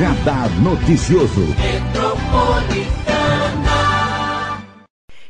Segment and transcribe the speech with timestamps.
[0.00, 1.42] Radar Noticioso.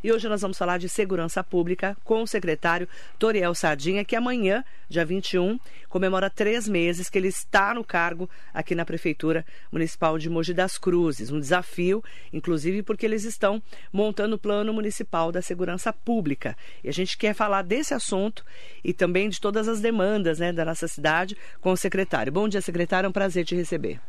[0.02, 2.88] E hoje nós vamos falar de segurança pública com o secretário
[3.18, 8.76] Toriel Sardinha, que amanhã, dia 21, comemora três meses que ele está no cargo aqui
[8.76, 11.32] na Prefeitura Municipal de Mogi das Cruzes.
[11.32, 12.00] Um desafio,
[12.32, 13.60] inclusive, porque eles estão
[13.92, 16.56] montando o Plano Municipal da Segurança Pública.
[16.84, 18.44] E a gente quer falar desse assunto
[18.84, 22.30] e também de todas as demandas né, da nossa cidade com o secretário.
[22.32, 23.08] Bom dia, secretário.
[23.08, 24.00] É um prazer te receber.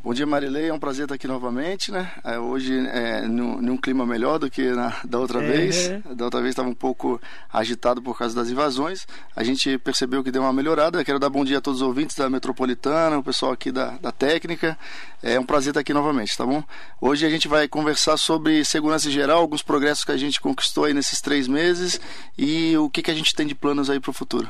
[0.00, 0.68] Bom dia, Marilei.
[0.68, 2.08] É um prazer estar aqui novamente, né?
[2.22, 5.46] É, hoje, é, num, num, clima melhor do que na, da outra é.
[5.46, 5.88] vez.
[6.14, 7.20] Da outra vez estava um pouco
[7.52, 9.08] agitado por causa das invasões.
[9.34, 11.04] A gente percebeu que deu uma melhorada.
[11.04, 14.12] Quero dar bom dia a todos os ouvintes da Metropolitana, o pessoal aqui da, da
[14.12, 14.78] técnica.
[15.20, 16.62] É um prazer estar aqui novamente, tá bom?
[17.00, 20.84] Hoje a gente vai conversar sobre segurança em geral, alguns progressos que a gente conquistou
[20.84, 22.00] aí nesses três meses
[22.38, 24.48] e o que, que a gente tem de planos aí para o futuro.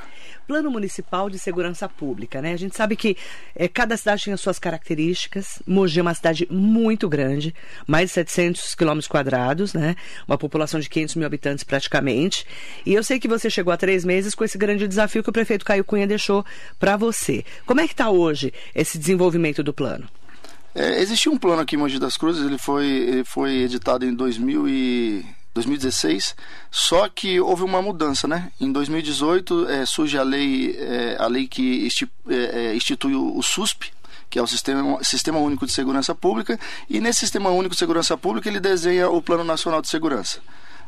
[0.48, 2.54] Plano Municipal de Segurança Pública, né?
[2.54, 3.18] A gente sabe que
[3.54, 5.62] é, cada cidade tem as suas características.
[5.66, 7.54] Mogi é uma cidade muito grande,
[7.86, 9.94] mais de 700 quilômetros quadrados, né?
[10.26, 12.46] Uma população de 500 mil habitantes praticamente.
[12.86, 15.34] E eu sei que você chegou há três meses com esse grande desafio que o
[15.34, 16.42] prefeito Caio Cunha deixou
[16.78, 17.44] para você.
[17.66, 20.08] Como é que está hoje esse desenvolvimento do plano?
[20.74, 24.14] É, existia um plano aqui em Mogi das Cruzes, ele foi, ele foi editado em
[24.14, 25.26] 2000 e
[25.58, 26.36] 2016,
[26.70, 28.50] só que houve uma mudança, né?
[28.60, 31.88] Em 2018 é, surge a lei, é, a lei que
[32.28, 33.92] é, é, institui o SUSP,
[34.30, 38.16] que é o Sistema, Sistema Único de Segurança Pública, e nesse Sistema Único de Segurança
[38.16, 40.40] Pública ele desenha o Plano Nacional de Segurança.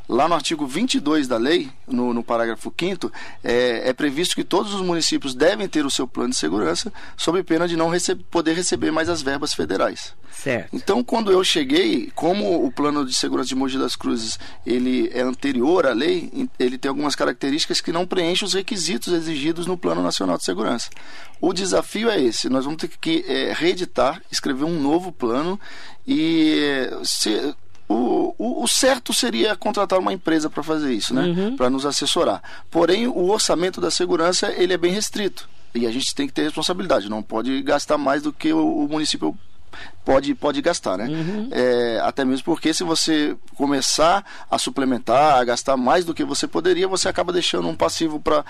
[0.08, 3.12] Lá no artigo 22 da lei, no, no parágrafo 5
[3.44, 7.42] é, é, previsto que todos os municípios devem ter o seu plano de segurança, sob
[7.42, 10.14] pena de não receb poder receber mais as verbas federais.
[10.32, 10.74] Certo.
[10.74, 15.20] Então, quando eu cheguei, como o plano de segurança de Mogi das Cruzes ele é
[15.20, 20.02] anterior à lei, ele tem algumas características que não preenchem os requisitos exigidos no Plano
[20.02, 20.88] Nacional de Segurança.
[21.40, 25.60] O desafio é esse: nós vamos ter que é, reeditar, escrever um novo plano
[26.06, 27.54] e se,
[27.92, 31.24] o, o, o, certo seria contratar uma empresa para fazer isso, né?
[31.24, 31.56] Uhum.
[31.56, 32.40] Para nos assessorar.
[32.70, 36.42] Porém, o orçamento da segurança ele é bem restrito e a gente tem que ter
[36.42, 37.10] responsabilidade.
[37.10, 39.36] Não pode gastar mais do que o, o município
[40.04, 41.08] pode, pode gastar, né?
[41.08, 41.48] Uhum.
[41.50, 46.46] É, até mesmo porque se você começar a suplementar, a gastar mais do que você
[46.46, 48.44] poderia, você acaba deixando um passivo para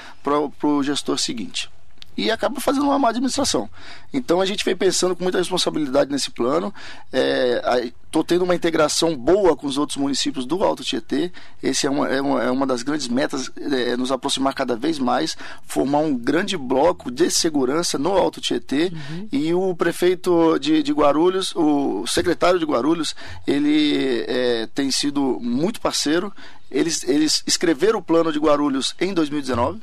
[0.62, 1.70] o gestor seguinte
[2.16, 3.68] e acaba fazendo uma má administração.
[4.12, 6.72] Então a gente vem pensando com muita responsabilidade nesse plano.
[7.12, 11.32] Estou é, tendo uma integração boa com os outros municípios do Alto Tietê.
[11.62, 14.98] Esse é uma, é uma, é uma das grandes metas, é, nos aproximar cada vez
[14.98, 18.92] mais, formar um grande bloco de segurança no Alto Tietê.
[18.92, 19.28] Uhum.
[19.30, 23.14] E o prefeito de, de, Guarulhos, o secretário de Guarulhos,
[23.46, 26.32] ele é, tem sido muito parceiro.
[26.70, 29.80] Eles, eles escreveram o plano de Guarulhos em 2019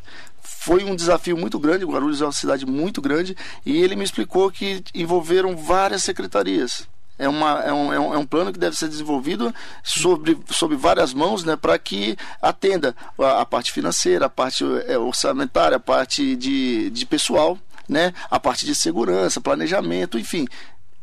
[0.68, 1.86] foi um desafio muito grande.
[1.86, 6.86] Guarulhos é uma cidade muito grande e ele me explicou que envolveram várias secretarias.
[7.18, 10.76] É, uma, é, um, é, um, é um plano que deve ser desenvolvido sobre, sobre
[10.76, 15.80] várias mãos né, para que atenda a, a, parte financeira, a parte é, orçamentária, a
[15.80, 17.58] parte de, de pessoal,
[17.88, 20.46] né, a parte de segurança, planejamento, enfim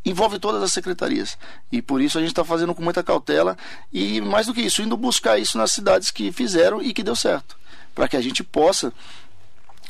[0.04, 1.38] envolve todas as secretarias.
[1.72, 3.56] E por isso a gente está fazendo com muita cautela
[3.90, 7.16] e, mais do que isso, indo buscar isso nas cidades que fizeram e que deu
[7.16, 7.56] certo.
[7.94, 8.92] Para que a gente possa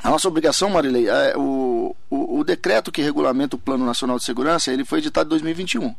[0.04, 4.24] a nossa obrigação, Marilei, é o, o, o, decreto que regulamenta o Plano Nacional de
[4.24, 5.94] Segurança, ele foi editado em 2021.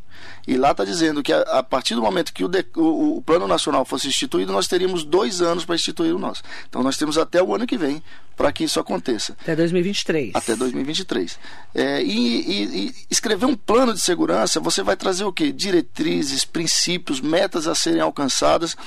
[0.48, 3.22] E lá está dizendo que a, a, partir do momento que o, de, o, o,
[3.24, 6.44] Plano Nacional fosse instituído, nós teríamos dois anos para instituir o nosso.
[6.70, 8.00] Então nós temos até o ano que vem
[8.38, 9.36] para que isso aconteça.
[9.42, 10.36] Até 2023.
[10.36, 11.40] Até 2023.
[11.74, 15.52] É, e, e, e escrever um plano de segurança, você vai trazer o quê?
[15.52, 18.78] Diretrizes, princípios, metas a serem alcançadas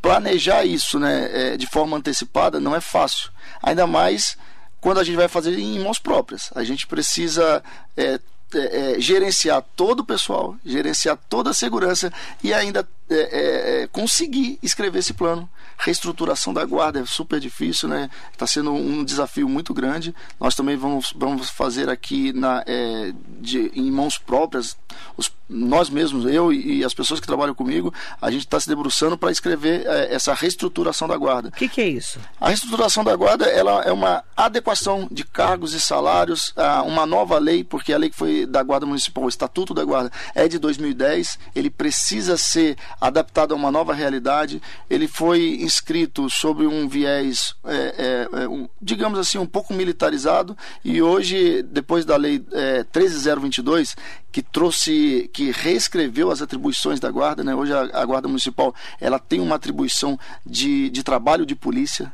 [0.00, 3.30] planejar isso né, é, de forma antecipada não é fácil.
[3.62, 4.36] Ainda mais
[4.80, 6.50] quando a gente vai fazer em mãos próprias.
[6.54, 7.62] A gente precisa
[7.96, 8.20] é,
[8.54, 12.12] é, é, gerenciar todo o pessoal, gerenciar toda a segurança
[12.42, 15.48] e ainda é, é, é, conseguir escrever esse plano.
[15.78, 18.10] Reestruturação da guarda é super difícil, né?
[18.32, 20.14] Está sendo um desafio muito grande.
[20.40, 24.76] Nós também vamos, vamos fazer aqui na, é, de, em mãos próprias,
[25.16, 28.68] os, nós mesmos, eu e, e, as pessoas que trabalham comigo, a gente está se
[28.68, 31.48] debruçando para escrever é, essa reestruturação da guarda.
[31.48, 32.20] O que, que, é isso?
[32.40, 37.38] A reestruturação da guarda ela é uma adequação de cargos e salários a uma nova
[37.38, 40.58] lei, porque a lei que foi da Guarda Municipal, o Estatuto da Guarda, é de
[40.58, 44.60] 2010, ele precisa ser adaptado a uma nova realidade.
[44.88, 50.56] Ele foi inscrito sobre um viés, é, é, é um, digamos assim, um pouco militarizado.
[50.84, 53.96] E hoje, depois da lei é, 13022,
[54.30, 57.54] que trouxe, que reescreveu as atribuições da guarda, né?
[57.54, 62.12] Hoje a, a guarda municipal ela tem uma atribuição de, de trabalho de polícia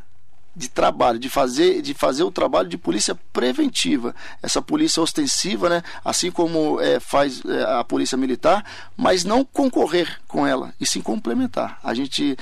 [0.57, 5.83] de trabalho, de fazer, de fazer o trabalho de polícia preventiva, essa polícia ostensiva, né,
[6.05, 8.65] assim como é, faz é, a polícia militar,
[8.97, 11.79] mas não concorrer com ela, e sim complementar.
[11.83, 12.37] A gente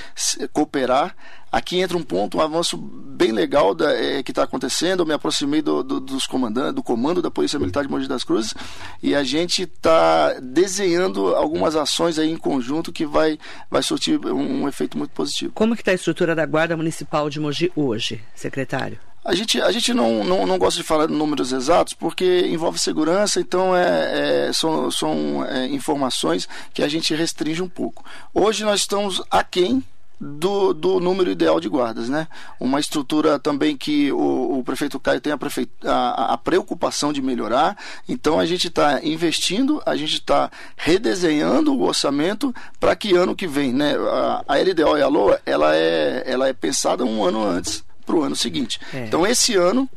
[0.51, 1.15] cooperar
[1.53, 5.01] Aqui entra um ponto, um avanço bem legal da, é, que está acontecendo.
[5.01, 8.23] Eu me aproximei do, do, dos comandantes, do comando da Polícia Militar de Mogi das
[8.23, 8.55] Cruzes
[9.03, 13.37] e a gente está desenhando algumas ações aí em conjunto que vai,
[13.69, 15.53] vai surtir um, um efeito muito positivo.
[15.53, 18.97] Como que está a estrutura da Guarda Municipal de Mogi hoje, secretário?
[19.23, 22.79] A gente, a gente não, não, não gosta de falar de números exatos porque envolve
[22.79, 28.03] segurança, então é, é são, são é, informações que a gente restringe um pouco.
[28.33, 29.83] Hoje nós estamos aquém
[30.19, 32.27] do, do número ideal de guardas, né?
[32.59, 35.37] Uma estrutura também que o, o prefeito Caio tem a,
[35.85, 37.77] a, a, preocupação de melhorar.
[38.07, 43.47] Então a gente está investindo, a gente está redesenhando o orçamento para que ano que
[43.47, 43.95] vem, né?
[43.95, 48.15] A, a LDO e a LOA, ela é, ela é pensada um ano antes para
[48.15, 48.79] o ano seguinte.
[48.93, 49.05] É.
[49.05, 49.89] Então esse ano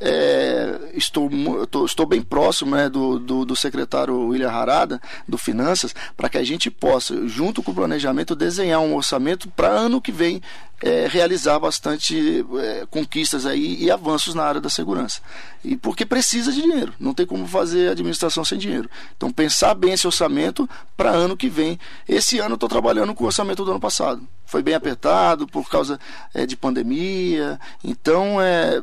[0.00, 1.30] é, estou,
[1.62, 6.38] estou, estou, bem próximo né, do, do, do, secretário William Harada, do Finanças, para que
[6.38, 10.42] a gente possa, junto com o planejamento, desenhar um orçamento para ano que vem
[10.84, 15.22] é, realizar bastante é, conquistas aí e avanços na área da segurança.
[15.64, 18.90] E porque precisa de dinheiro, não tem como fazer administração sem dinheiro.
[19.16, 21.80] Então pensar bem esse orçamento para ano que vem.
[22.06, 24.28] Esse ano eu estou trabalhando com o orçamento do ano passado.
[24.44, 25.98] Foi bem apertado por causa
[26.34, 28.36] é, de pandemia, então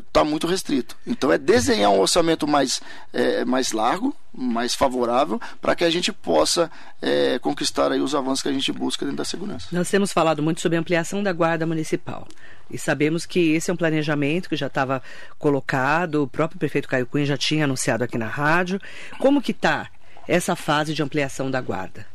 [0.08, 0.98] está é, muito restrito.
[1.06, 2.82] Então é desenhar um orçamento mais,
[3.14, 8.42] é, mais largo, mais favorável para que a gente possa é, conquistar aí os avanços
[8.42, 9.68] que a gente busca dentro da segurança.
[9.72, 12.28] Nós temos falado muito sobre a ampliação da guarda municipal
[12.70, 15.04] e sabemos que esse é um planejamento que já estava
[15.38, 18.80] colocado, o próprio prefeito Caio Cunha já tinha anunciado aqui na rádio.
[19.20, 19.90] Como que está
[20.28, 22.06] essa fase de ampliação da guarda?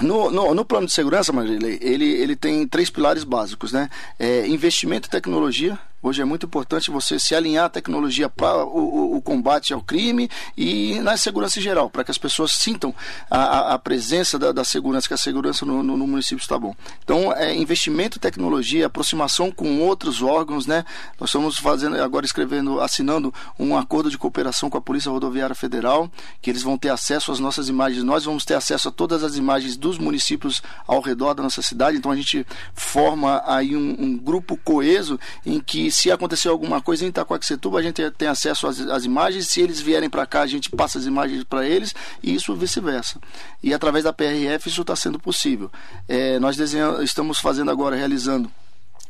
[0.00, 3.90] No, no, no, plano de segurança, Marilei, ele, ele tem três pilares básicos, né?
[4.18, 9.16] É, investimento em tecnologia, Hoje é muito importante você se alinhar à tecnologia para o,
[9.16, 12.92] o, combate ao crime e na segurança em geral, para que as pessoas sintam
[13.30, 16.74] a, a presença da, da, segurança, que a segurança no, no, no, município está bom.
[17.04, 20.84] Então, é investimento em tecnologia, aproximação com outros órgãos, né?
[21.20, 26.10] Nós estamos fazendo, agora escrevendo, assinando um acordo de cooperação com a Polícia Rodoviária Federal,
[26.40, 28.02] que eles vão ter acesso às nossas imagens.
[28.02, 31.96] Nós vamos ter acesso a todas as imagens dos municípios ao redor da nossa cidade.
[31.96, 32.44] Então, a gente
[32.74, 35.16] forma aí um, um grupo coeso
[35.46, 39.48] em que se acontecer alguma coisa em Itacoaxetuba, a gente tem acesso às, às imagens.
[39.48, 43.20] Se eles vierem para cá, a gente passa as imagens para eles e isso vice-versa.
[43.62, 45.70] E através da PRF isso está sendo possível.
[46.08, 46.58] É, nós
[47.02, 48.50] estamos fazendo agora, realizando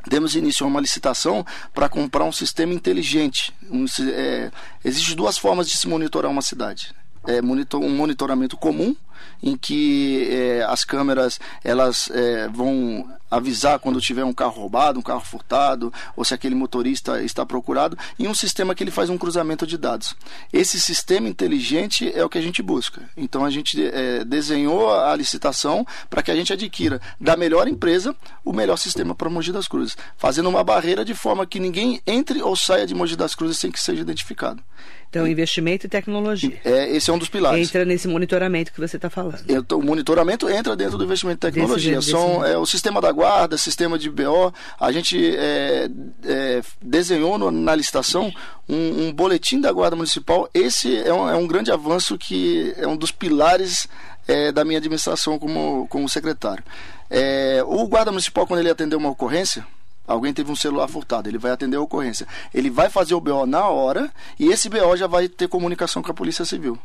[0.07, 3.53] demos início a uma licitação para comprar um sistema inteligente.
[3.71, 4.51] Um, é,
[4.85, 6.93] Existem duas formas de se monitorar uma cidade.
[7.27, 8.97] É, monitor, um monitoramento comum,
[9.43, 15.03] em que é, as câmeras elas é, vão avisar quando tiver um carro roubado, um
[15.03, 19.17] carro furtado, ou se aquele motorista está procurado, e um sistema que ele faz um
[19.17, 20.15] cruzamento de dados.
[20.53, 23.01] Esse sistema inteligente é o que a gente busca.
[23.17, 28.15] Então a gente é, desenhou a licitação para que a gente adquira da melhor empresa
[28.45, 32.43] o melhor sistema para Mogi das Cruzes, fazendo uma barreira de forma que ninguém entre
[32.43, 34.63] ou saia de Mogi das Cruzes sem que seja identificado.
[35.13, 36.59] Então, investimento e tecnologia.
[36.65, 37.69] É, esse é um dos pilares.
[37.69, 39.45] Entra nesse monitoramento que você está falando.
[39.71, 41.97] o monitoramento entra dentro do investimento em tecnologia.
[41.97, 44.51] Desse, São, é, o sistema da guarda, sistema de BO.
[44.81, 45.91] A gente é,
[46.25, 48.33] é, desenhou no, na licitação
[48.67, 50.49] um, um, boletim da Guarda Municipal.
[50.55, 53.87] Esse é um, é um grande avanço que é um dos pilares
[54.27, 56.65] é, da minha administração como, como secretário.
[57.11, 59.63] É, o guarda municipal, quando ele atendeu uma ocorrência,
[60.07, 62.27] Alguém teve um celular furtado, ele vai atender a ocorrência.
[62.53, 66.11] Ele vai fazer o BO na hora e esse BO já vai ter comunicação com
[66.11, 66.79] a Polícia Civil.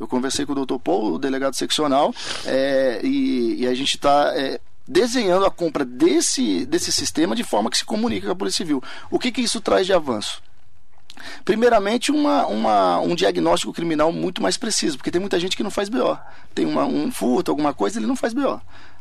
[0.00, 2.14] Eu conversei com o doutor Paul, o delegado seccional,
[2.46, 7.68] é, e, e, a gente está é, desenhando a compra desse, desse sistema de forma
[7.68, 8.82] que se comunique com a Polícia Civil.
[9.10, 10.40] O que, que isso traz de avanço?
[11.44, 15.70] Primeiramente, uma, uma, um diagnóstico criminal muito mais preciso, porque tem muita gente que não
[15.70, 16.16] faz BO.
[16.54, 18.60] Tem uma, um furto, alguma coisa, ele não faz BO.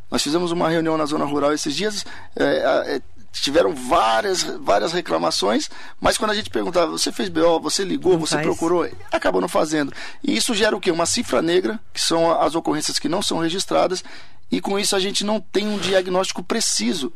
[0.10, 2.06] Nós fizemos uma reunião na zona rural esses dias.
[2.36, 3.02] É, é,
[3.42, 8.20] tiveram várias, várias reclamações, mas quando a gente perguntava, você fez BO, você ligou, não
[8.20, 8.46] você faz.
[8.46, 9.94] procurou, acabou não fazendo.
[10.24, 10.92] E isso gera o quê?
[10.92, 14.04] Uma cifra negra, que são as ocorrências que não são registradas,
[14.52, 17.12] e com isso a gente não tem um diagnóstico preciso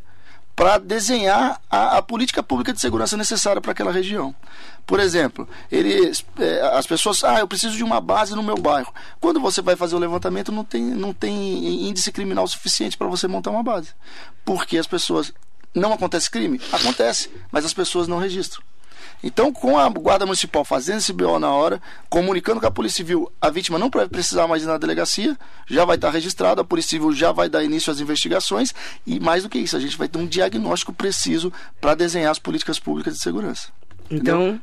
[0.54, 4.34] para desenhar a, a, política pública de segurança necessária para aquela região.
[4.86, 8.92] Por exemplo, ele, é, as pessoas, ah, eu preciso de uma base no meu bairro.
[9.18, 13.26] Quando você vai fazer o levantamento, não tem, não tem índice criminal suficiente para você
[13.26, 13.90] montar uma base.
[14.44, 15.32] Porque as pessoas
[15.74, 16.60] não acontece crime?
[16.72, 18.62] Acontece, mas as pessoas não registram.
[19.22, 23.30] Então, com a Guarda Municipal fazendo esse BO na hora, comunicando com a Polícia Civil,
[23.40, 25.38] a vítima não vai precisar mais ir na delegacia,
[25.68, 28.74] já vai estar registrado, a Polícia Civil já vai dar início às investigações
[29.06, 32.38] e, mais do que isso, a gente vai ter um diagnóstico preciso para desenhar as
[32.40, 33.68] políticas públicas de segurança.
[34.10, 34.60] Então, Entendeu?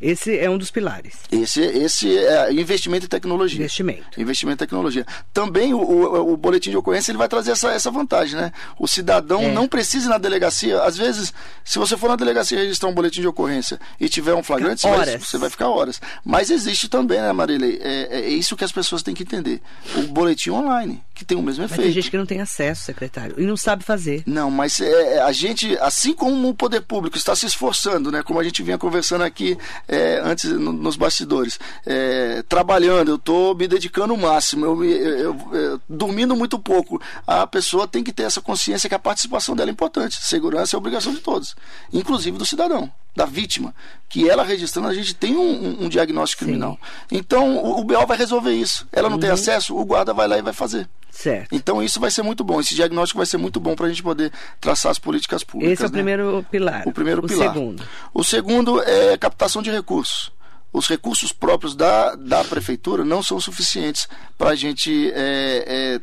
[0.00, 1.14] Esse é um dos pilares.
[1.30, 3.58] Esse, esse é investimento em tecnologia.
[3.58, 4.20] Investimento.
[4.20, 5.06] Investimento em tecnologia.
[5.32, 8.52] Também o, o, o boletim de ocorrência ele vai trazer essa, essa vantagem, né?
[8.78, 9.52] O cidadão é.
[9.52, 10.82] não precisa ir na delegacia.
[10.82, 11.32] Às vezes,
[11.64, 14.88] se você for na delegacia registrar um boletim de ocorrência e tiver um flagrante, você
[14.88, 16.00] vai, você vai, ficar horas.
[16.24, 17.78] Mas existe também, né, Marilei?
[17.82, 19.60] É, é, isso que as pessoas têm que entender.
[19.96, 21.80] O boletim online, que tem o mesmo efeito.
[21.80, 24.22] Mas tem gente que não tem acesso, secretário, e não sabe fazer.
[24.26, 28.22] Não, mas é, é, a gente, assim como o poder público está se esforçando, né?
[28.22, 29.56] Como a gente vinha conversando aqui
[29.88, 35.18] é, antes no, nos bastidores, é, trabalhando, eu estou me dedicando o máximo, eu, eu,
[35.18, 37.00] eu, eu, dormindo muito pouco.
[37.26, 40.18] A pessoa tem que ter essa consciência que a participação dela é importante.
[40.20, 41.56] Segurança é obrigação de todos,
[41.92, 43.74] inclusive do cidadão da vítima,
[44.08, 46.46] que ela registrando, a gente tem um, um diagnóstico Sim.
[46.46, 46.78] criminal.
[47.10, 48.86] Então, o, o BO vai resolver isso.
[48.92, 49.20] Ela não uhum.
[49.20, 50.88] tem acesso, o guarda vai lá e vai fazer.
[51.10, 51.52] Certo.
[51.52, 52.60] Então, isso vai ser muito bom.
[52.60, 55.72] Esse diagnóstico vai ser muito bom para a gente poder traçar as políticas públicas.
[55.72, 55.92] Esse é o né?
[55.92, 56.86] primeiro pilar.
[56.86, 57.52] O primeiro o pilar.
[57.52, 57.82] Segundo.
[58.14, 60.30] O segundo é captação de recursos
[60.70, 64.06] os recursos próprios da, da prefeitura não são suficientes
[64.36, 66.00] para a gente é, é,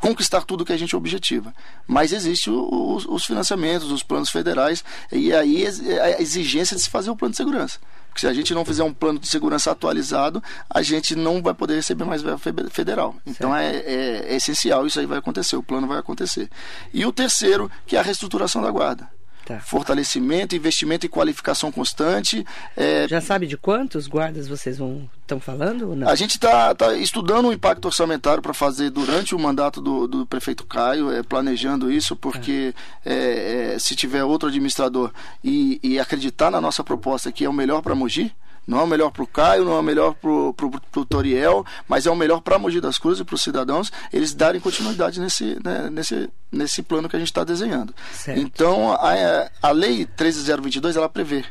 [0.00, 1.54] conquistar tudo que a gente objetiva.
[1.86, 7.10] Mas existem os, os, financiamentos, os planos federais, e aí a exigência de se fazer
[7.10, 7.78] o plano de segurança.
[8.08, 11.54] Porque se a gente não fizer um plano de segurança atualizado, a gente não vai
[11.54, 12.40] poder receber mais verba
[12.70, 13.14] federal.
[13.26, 16.48] Então é, é, é essencial, isso aí vai acontecer, o plano vai acontecer.
[16.92, 19.17] E o terceiro, que é a reestruturação da guarda.
[19.48, 19.60] Tá.
[19.60, 22.44] Fortalecimento, investimento e qualificação constante.
[22.76, 23.08] É...
[23.08, 26.06] Já sabe de quantos guardas vocês vão estão falando?
[26.06, 30.26] A gente está tá estudando o impacto orçamentário para fazer durante o mandato do, do
[30.26, 32.74] prefeito Caio, é, planejando isso, porque
[33.06, 35.10] é, é, se tiver outro administrador
[35.42, 38.30] e, e acreditar na nossa proposta que é o melhor para Mogi,
[38.68, 42.06] não é o melhor para o Caio, não é o melhor para o Toriel, mas
[42.06, 45.58] é o melhor para Mogi das Cruzes e para os cidadãos, eles darem continuidade nesse,
[45.64, 47.94] né, nesse, nesse plano que a gente está desenhando.
[48.12, 48.38] Certo.
[48.38, 51.46] Então, a, a Lei 13022, ela prevê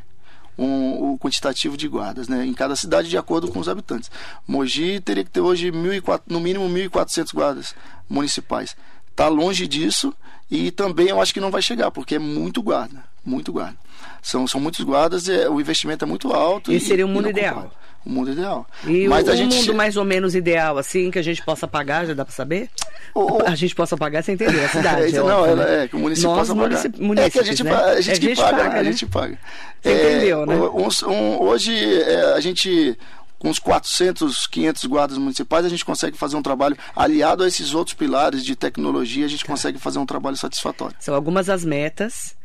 [0.55, 4.11] um, o quantitativo de guardas né, em cada cidade de acordo com os habitantes.
[4.47, 5.73] Mogi teria que ter hoje 1,
[6.27, 7.75] no mínimo 1.400 guardas
[8.07, 8.77] municipais.
[9.09, 10.13] Está longe disso
[10.51, 13.86] e também eu acho que não vai chegar, porque é muito guarda, muito guarda.
[14.27, 16.69] São, são muitos guardas, é, o investimento é muito alto.
[16.69, 17.71] Esse e, seria o mundo ideal.
[18.05, 18.67] O mundo ideal.
[18.85, 19.55] E Mas o, a gente...
[19.55, 22.69] mundo mais ou menos ideal, assim, que a gente possa pagar, já dá para saber?
[23.15, 24.97] O, a gente possa pagar sem entender a cidade.
[25.15, 25.83] É, é não, né?
[25.83, 27.25] é, que o município Nós, possa pagar.
[27.25, 27.73] é que a gente, né?
[27.73, 28.83] a gente, é, a gente paga, paga, a né?
[28.83, 29.39] gente paga.
[29.81, 30.55] Você entendeu, né?
[30.55, 32.97] Um, um, hoje é, a gente
[33.39, 37.73] com uns 400, 500 guardas municipais, a gente consegue fazer um trabalho aliado a esses
[37.73, 39.47] outros pilares de tecnologia, a gente tá.
[39.53, 40.97] consegue fazer um trabalho satisfatório.
[40.99, 42.35] São algumas das metas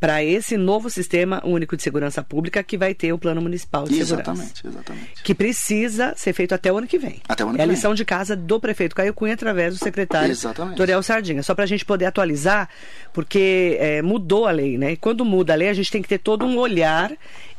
[0.00, 4.00] para esse novo sistema único de segurança pública que vai ter o plano municipal de
[4.00, 4.68] exatamente, segurança.
[4.68, 7.20] Exatamente, Que precisa ser feito até o ano que vem.
[7.28, 10.32] Até o ano é a lição de casa do prefeito Caio Cunha através do secretário
[10.32, 10.78] exatamente.
[10.78, 11.42] Toriel Sardinha.
[11.42, 12.70] Só para a gente poder atualizar,
[13.12, 14.92] porque é, mudou a lei, né?
[14.92, 17.12] E quando muda a lei, a gente tem que ter todo um olhar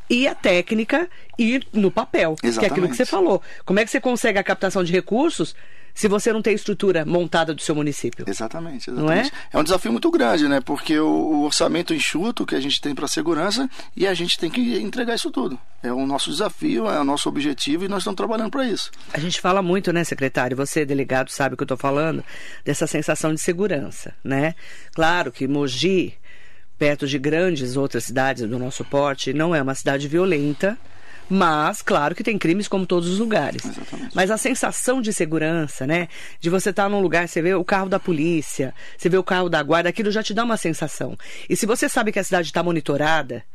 [0.10, 1.08] e a técnica
[1.38, 2.60] e no papel, Exatamente.
[2.60, 3.42] que é aquilo que você falou.
[3.64, 5.56] Como é que você consegue a captação de recursos
[5.94, 8.26] se você não tem estrutura montada do seu município.
[8.28, 9.32] Exatamente, exatamente.
[9.32, 9.50] Não é?
[9.54, 10.62] é um desafio muito grande, né?
[10.62, 14.38] Porque o, o orçamento enxuto que a gente tem para a segurança e a gente
[14.38, 15.60] tem que entregar isso tudo.
[15.84, 18.92] É o nosso desafio, é o nosso objetivo e nós estamos trabalhando para isso.
[19.14, 20.56] A gente fala muito, né, secretário?
[20.58, 22.24] Você, delegado, sabe o que eu estou falando,
[22.64, 24.56] dessa sensação de segurança, né?
[24.94, 26.14] Claro que Mogi,
[26.78, 30.78] perto de grandes outras cidades do nosso porte, não é uma cidade violenta
[31.34, 33.64] mas, claro que tem crimes como todos os lugares.
[33.64, 34.14] Exatamente.
[34.14, 36.10] Mas a sensação de segurança, né?
[36.42, 39.24] De você estar tá num lugar, você vê o carro da polícia, você vê o
[39.24, 41.18] carro da guarda, aquilo já te dá uma sensação.
[41.50, 43.46] E se você sabe que a cidade está monitorada,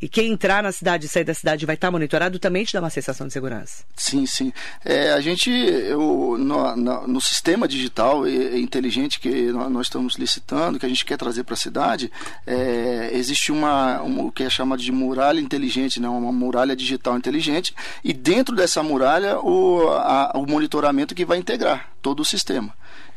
[0.00, 2.80] e quem entrar na cidade e sair da cidade vai estar monitorado, também te dá
[2.80, 3.84] uma sensação de segurança.
[3.94, 4.52] Sim, sim.
[4.84, 10.78] É, a gente, eu, no, no, no, sistema digital e, inteligente que nós estamos licitando,
[10.78, 12.10] que a gente quer trazer para a cidade,
[12.46, 16.08] é, existe uma, o que é chamado de muralha inteligente, né?
[16.08, 17.74] uma muralha digital inteligente,
[18.04, 22.74] e dentro dessa muralha o, a, o monitoramento que vai integrar todo o sistema.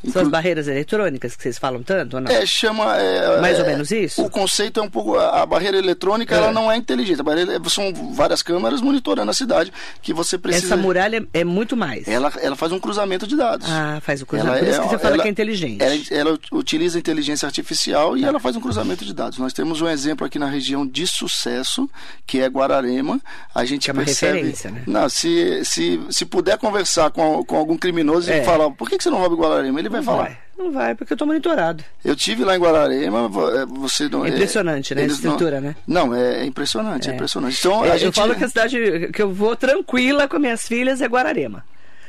[0.08, 2.32] São as barreiras eletrônicas que vocês falam tanto ou não?
[2.32, 2.96] É, chama.
[2.98, 4.24] É, Mais ou é, menos isso?
[4.24, 5.18] O conceito é um pouco.
[5.18, 6.52] A barreira eletrônica ela é.
[6.54, 7.20] não é inteligente.
[7.20, 10.68] A barreira, são várias câmeras monitorando a cidade que você precisa.
[10.68, 12.08] Essa muralha é muito mais.
[12.08, 13.68] Ela, ela faz um cruzamento de dados.
[13.70, 14.58] Ah, faz o cruzamento.
[14.58, 15.84] Ela, Por isso que você fala ela, que é inteligente.
[15.84, 18.28] Ela, ela utiliza inteligência artificial e tá.
[18.28, 19.38] ela faz um cruzamento de dados.
[19.38, 21.90] Nós temos um exemplo aqui na região de sucesso,
[22.26, 23.20] que é Guararema.
[23.54, 24.38] A gente que é uma percebe.
[24.38, 24.84] Referência, né?
[24.88, 28.42] Não, se, se, se puder conversar com, com algum criminoso é.
[28.42, 29.69] e falar, por que, que você não rouba Guararema?
[29.78, 30.24] Ele ele vai não falar.
[30.24, 30.38] Vai.
[30.58, 31.84] Não vai, porque eu tô monitorado.
[32.04, 34.26] Eu tive lá em Guararema, é, você não.
[34.26, 35.04] É impressionante, é, né?
[35.04, 35.76] A estrutura, não, né?
[35.86, 37.58] Não, é impressionante, é, é impressionante.
[37.60, 38.06] Então, é, gente...
[38.06, 41.64] Eu falo que a cidade que eu vou tranquila com minhas filhas é Guararema.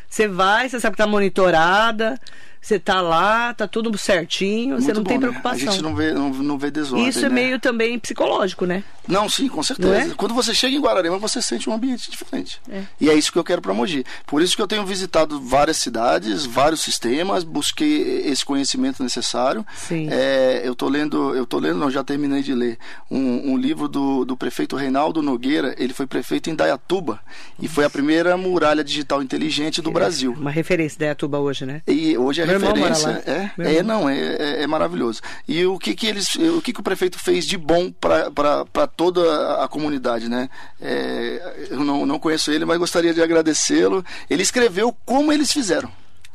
[0.08, 2.18] Você vai, você sabe que tá monitorada,
[2.60, 5.58] você tá lá, tá tudo certinho, Muito você não bom, tem preocupação.
[5.58, 5.68] Né?
[5.68, 7.08] A gente não vê, não, não vê desordem.
[7.08, 7.34] Isso é né?
[7.34, 8.84] meio também psicológico, né?
[9.08, 10.12] Não, sim, com certeza.
[10.12, 10.14] É?
[10.14, 12.60] Quando você chega em Guararema, você sente um ambiente diferente.
[12.70, 12.82] É.
[13.00, 14.04] E é isso que eu quero para Mogi.
[14.26, 19.66] Por isso que eu tenho visitado várias cidades, vários sistemas, busquei esse conhecimento necessário.
[19.74, 20.08] Sim.
[20.10, 22.78] É, eu tô lendo, eu tô lendo, não, já terminei de ler
[23.10, 25.74] um, um livro do, do prefeito Reinaldo Nogueira.
[25.78, 27.20] Ele foi prefeito em Dayatuba
[27.58, 30.32] e foi a primeira muralha digital inteligente do Brasil.
[30.38, 31.82] Uma referência Dayatuba hoje, né?
[31.88, 33.22] E hoje é referência.
[33.26, 35.20] É, é, não, é, é, é, maravilhoso.
[35.46, 39.62] E o que que eles, o que que o prefeito fez de bom para toda
[39.62, 40.48] a comunidade, né?
[40.80, 44.04] É, eu não, não conheço ele, mas gostaria de agradecê-lo.
[44.28, 45.90] Ele escreveu como eles fizeram.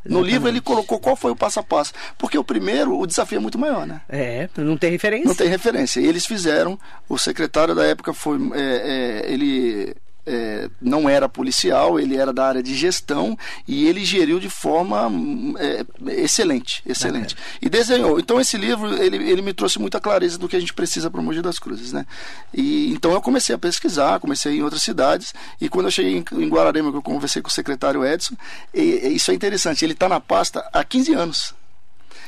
[0.08, 0.32] No Exatamente.
[0.32, 1.92] livro ele colocou qual foi o passo a passo.
[2.16, 4.00] Porque o primeiro, o desafio é muito maior, né?
[4.08, 5.26] É, não tem referência.
[5.26, 6.00] Não tem referência.
[6.00, 8.38] E eles fizeram, o secretário da época foi.
[8.54, 9.94] É, é, ele
[10.26, 15.10] é, não era policial, ele era da área de gestão e ele geriu de forma
[15.58, 15.84] é,
[16.20, 17.36] excelente, excelente.
[17.62, 17.66] É.
[17.66, 18.18] E desenhou.
[18.18, 21.20] Então esse livro ele, ele me trouxe muita clareza do que a gente precisa para
[21.20, 22.04] o Mogi das Cruzes, né?
[22.52, 26.42] E então eu comecei a pesquisar, comecei em outras cidades e quando eu cheguei em,
[26.42, 28.34] em Guararema que eu conversei com o secretário Edson,
[28.74, 29.84] e, e isso é interessante.
[29.84, 31.54] Ele está na pasta há 15 anos.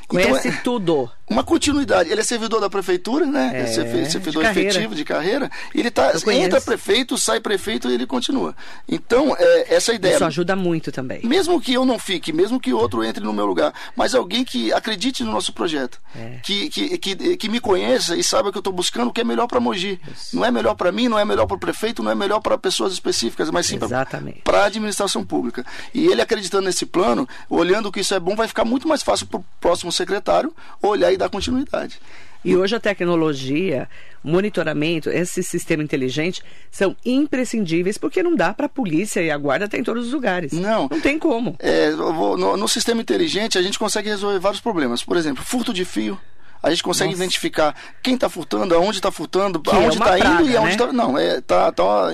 [0.06, 2.10] Conhece então, tudo uma continuidade.
[2.10, 3.50] Ele é servidor da prefeitura, né?
[3.54, 5.50] É, é servidor de efetivo de carreira.
[5.74, 8.54] Ele tá, entra prefeito, sai prefeito e ele continua.
[8.88, 10.14] Então, é, essa ideia.
[10.14, 11.20] Isso ajuda muito também.
[11.24, 14.72] Mesmo que eu não fique, mesmo que outro entre no meu lugar, mas alguém que
[14.72, 16.40] acredite no nosso projeto, é.
[16.42, 19.24] que, que, que, que, me conheça e saiba que eu estou buscando o que é
[19.24, 20.00] melhor para Mogi.
[20.10, 20.36] Isso.
[20.36, 22.56] Não é melhor para mim, não é melhor para o prefeito, não é melhor para
[22.56, 25.64] pessoas específicas, mas sim para a administração pública.
[25.92, 29.26] E ele acreditando nesse plano, olhando que isso é bom, vai ficar muito mais fácil
[29.26, 32.00] para o próximo secretário olhar e dar continuidade.
[32.44, 33.88] E hoje a tecnologia,
[34.22, 39.64] monitoramento, esse sistema inteligente são imprescindíveis porque não dá para a polícia e a guarda
[39.64, 40.52] estar em todos os lugares.
[40.52, 40.88] Não.
[40.88, 41.56] Não tem como.
[41.58, 45.02] É, no, no, sistema inteligente a gente consegue resolver vários problemas.
[45.02, 46.18] Por exemplo, furto de fio.
[46.62, 47.22] A gente consegue Nossa.
[47.22, 50.86] identificar quem está furtando, aonde está furtando, que aonde está é indo e aonde está.
[50.86, 50.92] Né?
[50.92, 52.12] Não, é, tá, tá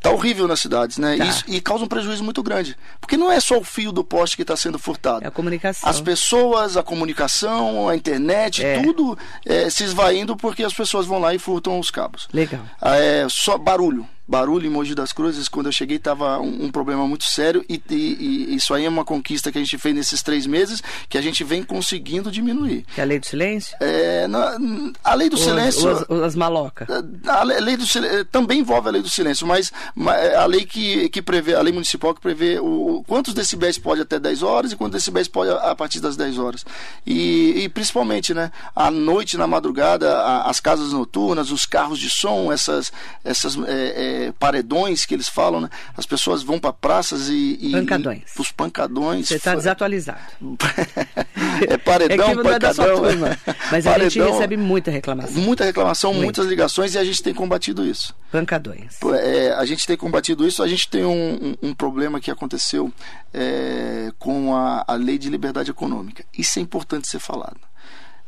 [0.00, 1.16] tá horrível nas cidades, né?
[1.16, 1.24] Tá.
[1.24, 2.76] Isso, e causa um prejuízo muito grande.
[3.00, 5.24] Porque não é só o fio do poste que está sendo furtado.
[5.24, 5.88] É a comunicação.
[5.88, 8.82] As pessoas, a comunicação, a internet, é.
[8.82, 12.28] tudo é, se esvaindo porque as pessoas vão lá e furtam os cabos.
[12.32, 12.60] Legal.
[12.80, 16.70] Ah, é, só barulho barulho em Mogi das Cruzes, quando eu cheguei, estava um, um,
[16.70, 19.94] problema muito sério e, e, e, isso aí é uma conquista que a gente fez
[19.94, 22.84] nesses três meses que a gente vem conseguindo diminuir.
[22.94, 23.74] Que é a lei do silêncio?
[23.80, 24.58] É, na,
[25.02, 25.90] a lei do silêncio...
[26.10, 26.86] Os, as malocas.
[27.26, 30.66] A, a lei do silêncio também envolve a lei do silêncio, mas, mas a lei
[30.66, 34.72] que, que prevê, a lei municipal que prevê o, quantos decibéis pode até 10 horas
[34.72, 36.66] e quantos decibéis pode a, a partir das 10 horas.
[37.06, 42.10] E, e, principalmente, né, à noite, na madrugada, a, as casas noturnas, os carros de
[42.10, 42.92] som, essas...
[43.24, 45.70] essas é, é, paredões que eles falam, né?
[45.96, 48.22] As pessoas vão para praças e, e pancadões.
[48.36, 49.28] E, os pancadões.
[49.28, 50.18] Você está desatualizado.
[51.68, 53.02] é paredão, é pancadão.
[53.02, 53.38] Turma,
[53.70, 55.42] mas paredão, a gente recebe muita reclamação.
[55.42, 56.24] Muita reclamação, Muito.
[56.24, 58.14] muitas ligações e a gente tem combatido isso.
[58.30, 58.98] Pancadões.
[59.22, 60.62] É, a gente tem combatido isso.
[60.62, 62.92] A gente tem um, um, um problema que aconteceu
[63.32, 66.24] é, com a, a lei de liberdade econômica.
[66.36, 67.58] Isso é importante ser falado.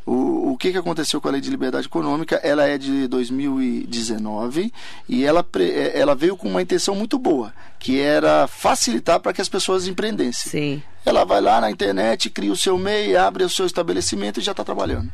[0.06, 2.36] O, o que, que aconteceu com a Lei de Liberdade Econômica?
[2.36, 4.72] Ela é de 2019
[5.08, 9.40] e ela, é, ela veio com uma intenção muito boa, que era facilitar para que
[9.40, 10.50] as pessoas empreendessem.
[10.50, 10.82] Sim.
[11.04, 14.52] Ela vai lá na internet, cria o seu MEI, abre o seu estabelecimento e já
[14.52, 15.12] está trabalhando.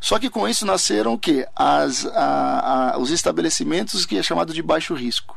[0.00, 1.46] Só que com isso nasceram o quê?
[1.54, 5.36] As, a, a, os estabelecimentos que é chamado de baixo risco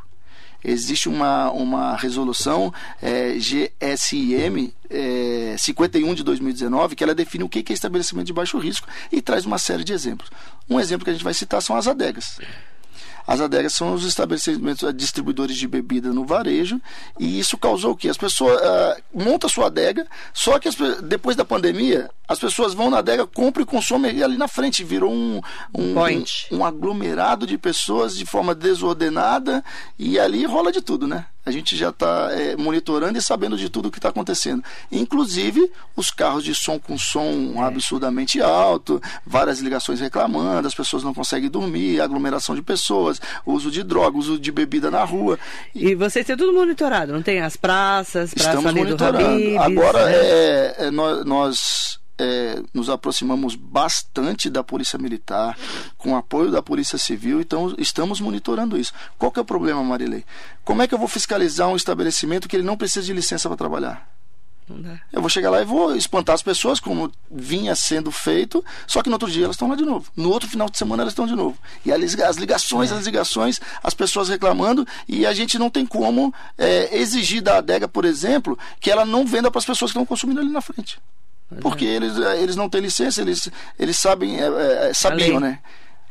[0.64, 7.64] existe uma, uma resolução é, GSIM é, 51 de 2019 que ela define o que
[7.68, 10.30] é estabelecimento de baixo risco e traz uma série de exemplos.
[10.70, 12.40] Um exemplo que a gente vai citar são as adegas.
[13.26, 16.82] As adegas são os estabelecimentos eh, distribuidores de bebida no varejo
[17.20, 18.10] e isso causou o quê?
[18.10, 22.90] As pessoas uh, montam sua adega, só que as, depois da pandemia as pessoas vão
[22.90, 24.84] na adega, compram e consomem ali na frente.
[24.84, 25.42] Virou um,
[25.78, 29.64] um, um, um aglomerado de pessoas de forma desordenada
[30.00, 31.26] e ali rola de tudo, né?
[31.46, 34.64] A gente já está é, monitorando e sabendo de tudo o que está acontecendo.
[34.92, 37.60] Inclusive os carros de som com som é.
[37.60, 43.84] absurdamente alto, várias ligações reclamando, as pessoas não conseguem dormir, aglomeração de pessoas, uso de
[43.84, 45.38] droga, uso de bebida na rua.
[45.76, 49.26] E, e vocês têm tudo monitorado, não tem as praças, praça Estamos monitorando.
[49.26, 50.16] Habibs, Agora né?
[50.16, 55.58] é, é, nós, nós é, nos aproximamos bastante da Polícia Militar,
[55.98, 58.94] com apoio da Polícia Civil, então estamos monitorando isso.
[59.18, 60.24] Qual que é o problema, Marilei?
[60.64, 63.58] Como é que eu vou fiscalizar um estabelecimento que ele não precisa de licença para
[63.58, 64.10] trabalhar?
[65.12, 69.10] Eu vou chegar lá e vou espantar as pessoas, como vinha sendo feito, só que
[69.10, 70.10] no outro dia elas estão lá de novo.
[70.16, 71.58] No outro final de semana elas estão de novo.
[71.86, 72.96] E as ligações, é.
[72.96, 77.90] as ligações, as pessoas reclamando, e a gente não tem como é, exigir da adega,
[77.90, 80.98] por exemplo, que ela não venda para as pessoas que estão consumindo ali na frente.
[81.62, 81.90] Porque é.
[81.90, 85.60] eles, eles não têm licença, eles, eles sabem, é, é sabiam, né?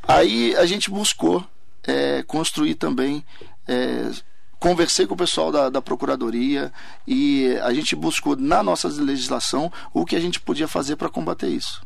[0.07, 1.45] Aí a gente buscou
[1.85, 3.25] é, construir também
[3.67, 4.11] é,
[4.63, 6.73] conversei com o pessoal da, da, Procuradoria
[7.05, 11.49] e a gente buscou na nossa legislação o que a gente podia fazer para combater
[11.49, 11.85] isso.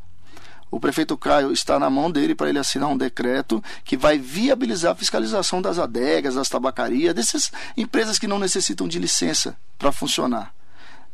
[0.71, 4.93] O prefeito Caio está na mão dele para ele assinar um decreto que vai viabilizar
[4.93, 10.53] a fiscalização das adegas, das tabacarias, dessas empresas que não necessitam de licença para funcionar.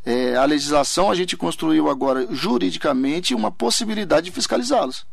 [0.05, 5.05] É, a legislação a gente construiu agora juridicamente uma possibilidade de fiscalizá-los.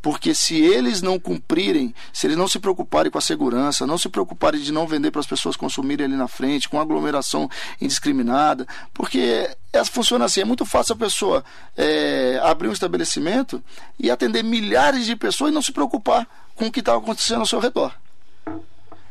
[0.00, 4.08] Porque se eles não cumprirem, se eles não se preocuparem com a segurança, não se
[4.08, 7.48] preocuparem de não vender para as pessoas consumirem ali na frente, com aglomeração
[7.80, 11.44] indiscriminada, porque é, funciona assim, é muito fácil a pessoa
[11.76, 13.62] é, abrir um estabelecimento
[13.96, 17.46] e atender milhares de pessoas e não se preocupar com o que está acontecendo ao
[17.46, 17.94] seu redor.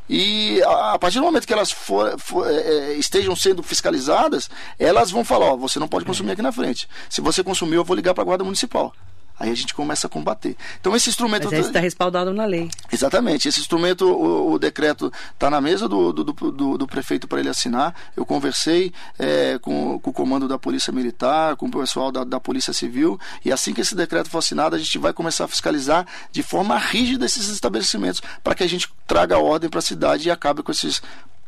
[0.09, 5.11] E a, partir do momento que elas for, for, é, é, estejam sendo fiscalizadas, elas
[5.11, 6.87] vão falar: ó, você não pode consumir aqui na frente.
[7.09, 8.93] Se você consumiu, eu vou ligar para a Guarda Municipal.
[9.41, 10.55] Aí a gente começa a combater.
[10.79, 11.49] Então esse instrumento.
[11.51, 12.69] Mas está respaldado na lei.
[12.91, 13.47] Exatamente.
[13.47, 17.49] Esse instrumento, o, o decreto está na mesa do, do, do, do prefeito para ele
[17.49, 17.95] assinar.
[18.15, 22.39] Eu conversei é, com, com, o comando da Polícia Militar, com o pessoal da, da
[22.39, 26.05] Polícia Civil, e assim que esse decreto for assinado, a gente vai começar a fiscalizar
[26.31, 30.31] de forma rígida esses estabelecimentos, para que a gente traga ordem para a cidade e
[30.31, 31.01] acabe com esses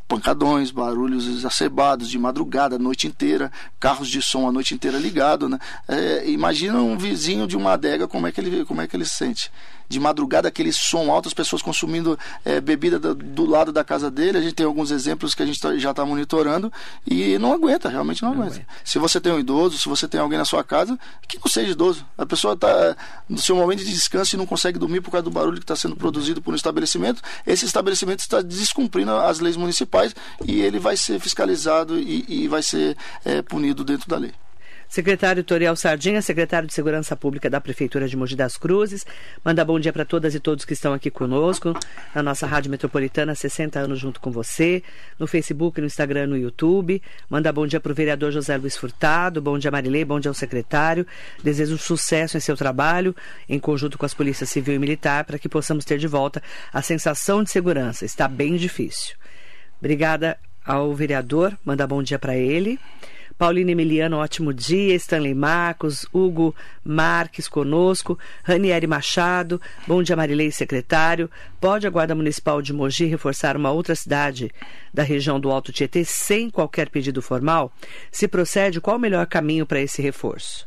[0.06, 5.48] pancadões, barulhos exacerbados de madrugada, a noite inteira, carros de som a noite inteira ligado,
[5.48, 5.58] né?
[5.88, 9.04] É, imagina um vizinho de uma adega como é que ele como é que ele
[9.04, 9.50] se sente
[9.94, 14.10] de madrugada aquele som alto, as pessoas consumindo é, bebida do, do, lado da casa
[14.10, 14.38] dele.
[14.38, 16.72] A gente tem alguns exemplos que a gente tá, já está monitorando
[17.06, 18.56] e não aguenta, realmente não, não aguenta.
[18.56, 18.72] aguenta.
[18.84, 21.70] Se você tem um idoso, se você tem alguém na sua casa, que não seja
[21.70, 22.04] idoso.
[22.18, 22.96] A pessoa está
[23.28, 25.76] no seu momento de descanso e não consegue dormir por causa do barulho que está
[25.76, 27.22] sendo produzido por um estabelecimento.
[27.46, 32.62] Esse estabelecimento está descumprindo as leis municipais e ele vai ser fiscalizado e, e vai
[32.62, 34.32] ser é, punido dentro da lei.
[34.88, 39.04] Secretário Toriel Sardinha, secretário de Segurança Pública da Prefeitura de Mogi das Cruzes,
[39.44, 41.74] manda bom dia para todas e todos que estão aqui conosco,
[42.14, 44.82] na nossa Rádio Metropolitana, 60 anos junto com você,
[45.18, 47.02] no Facebook, no Instagram, no YouTube.
[47.28, 50.34] Manda bom dia para o vereador José Luiz Furtado, bom dia Marilei, bom dia ao
[50.34, 51.06] secretário.
[51.42, 53.14] Desejo sucesso em seu trabalho,
[53.48, 56.42] em conjunto com as polícias civil e militar, para que possamos ter de volta
[56.72, 58.04] a sensação de segurança.
[58.04, 59.16] Está bem difícil.
[59.78, 62.78] Obrigada ao vereador, manda bom dia para ele.
[63.36, 64.94] Paulina Emiliano, ótimo dia.
[64.94, 68.18] Stanley Marcos, Hugo Marques conosco.
[68.42, 71.30] Ranieri Machado, bom dia Marilei, secretário.
[71.60, 74.50] Pode a Guarda Municipal de Mogi reforçar uma outra cidade
[74.92, 77.72] da região do Alto Tietê sem qualquer pedido formal?
[78.12, 80.66] Se procede, qual o melhor caminho para esse reforço?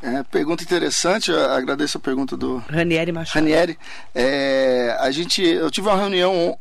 [0.00, 3.42] É, pergunta interessante, eu agradeço a pergunta do Ranieri Machado.
[3.42, 3.76] Ranieri,
[4.14, 6.56] é, a gente, eu tive uma reunião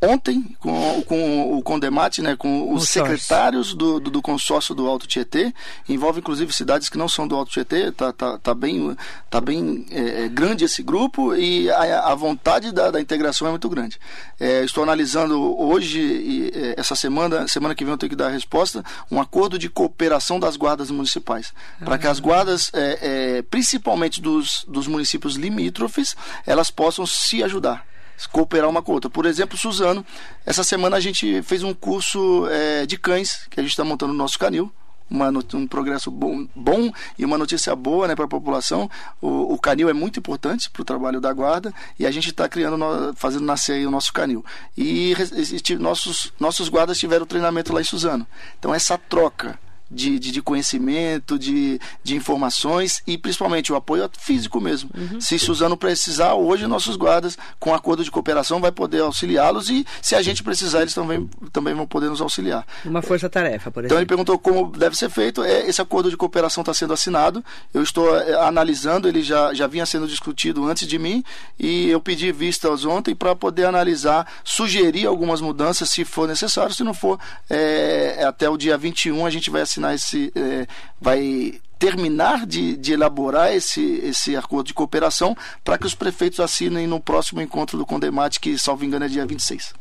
[0.00, 5.06] ontem com, com o Condemate, né, com os secretários do, do, do, consórcio do Alto
[5.06, 5.54] Tietê,
[5.88, 8.94] envolve inclusive cidades que não são do Alto Tietê, tá, tá, tá bem,
[9.30, 13.50] tá bem é, é, grande esse grupo e a, a vontade da, da, integração é
[13.50, 13.98] muito grande.
[14.38, 18.26] É, estou analisando hoje e é, essa semana, semana que vem eu tenho que dar
[18.26, 23.42] a resposta, um acordo de cooperação das guardas municipais, para que as guardas, é, é,
[23.42, 26.14] principalmente dos, dos municípios limítrofes,
[26.46, 27.95] elas possam se ajudar
[28.30, 29.10] cooperar uma com a outra.
[29.10, 30.04] Por exemplo, Suzano,
[30.44, 34.12] essa semana a gente fez um curso é, de cães, que a gente está montando
[34.12, 34.72] no nosso canil.
[35.08, 38.90] Uma, um progresso bom, bom e uma notícia boa né, para a população.
[39.20, 42.48] O, o, canil é muito importante para o trabalho da guarda e a gente está
[42.48, 44.44] criando, fazendo nascer o nosso canil.
[44.76, 48.26] E, e nossos, nossos guardas tiveram treinamento lá em Suzano.
[48.58, 49.56] Então, essa troca
[49.90, 54.90] de, de, de, conhecimento, de, de informações e principalmente o apoio físico mesmo.
[54.96, 55.20] Uhum.
[55.20, 60.14] Se Suzano precisar, hoje nossos guardas, com acordo de cooperação, vai poder auxiliá-los e se
[60.14, 62.66] a gente precisar, eles também, também vão poder nos auxiliar.
[62.84, 63.86] Uma força-tarefa, por exemplo.
[63.86, 65.42] Então ele perguntou como deve ser feito.
[65.42, 67.44] É, esse acordo de cooperação está sendo assinado.
[67.72, 71.22] Eu estou é, analisando, ele já, já vinha sendo discutido antes de mim
[71.58, 76.74] e eu pedi vistas ontem para poder analisar, sugerir algumas mudanças se for necessário.
[76.74, 77.18] Se não for,
[77.48, 80.32] é, até o dia 21 a gente vai assinar assinar esse.
[80.34, 80.66] É,
[81.00, 86.86] vai terminar de, de, elaborar esse, esse acordo de cooperação para que os prefeitos assinem
[86.86, 89.74] no próximo encontro do Condemate, que, salvo engano, é dia 26.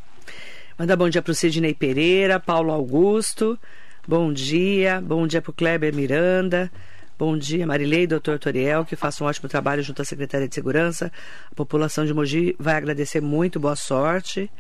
[0.78, 3.58] Manda bom dia para o Sidney Pereira, Paulo Augusto,
[4.06, 6.70] bom dia, bom dia para o Kleber Miranda,
[7.18, 11.10] bom dia Marilei, doutor Toriel, que faça um ótimo trabalho junto à Secretaria de Segurança.
[11.50, 14.52] A população de Mogi vai agradecer muito, boa sorte.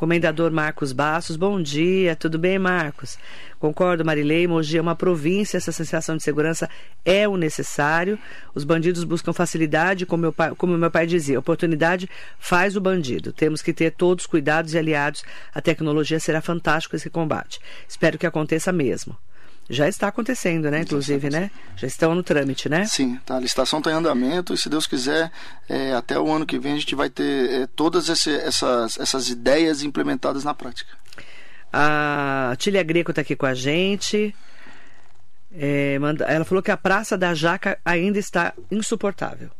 [0.00, 3.18] Comendador Marcos Bastos, bom dia, tudo bem, Marcos?
[3.58, 6.70] Concordo, Marilei, Mogi é uma província, essa sensação de segurança
[7.04, 8.18] é o necessário.
[8.54, 12.08] Os bandidos buscam facilidade, como meu pai, como meu pai dizia, oportunidade
[12.38, 13.30] faz o bandido.
[13.30, 15.22] Temos que ter todos cuidados e aliados.
[15.52, 17.60] A tecnologia será fantástico esse combate.
[17.86, 19.14] Espero que aconteça mesmo.
[19.70, 20.80] Já está acontecendo, né?
[20.80, 21.48] Inclusive, né?
[21.76, 22.86] Já estão no trâmite, né?
[22.86, 25.30] Sim, tá, a licitação está em andamento e se Deus quiser,
[25.68, 29.28] é, até o ano que vem a gente vai ter é, todas esse, essas, essas
[29.28, 30.90] ideias implementadas na prática.
[31.72, 34.34] A Tília Greco está aqui com a gente.
[35.52, 39.50] É, manda, ela falou que a Praça da Jaca ainda está insuportável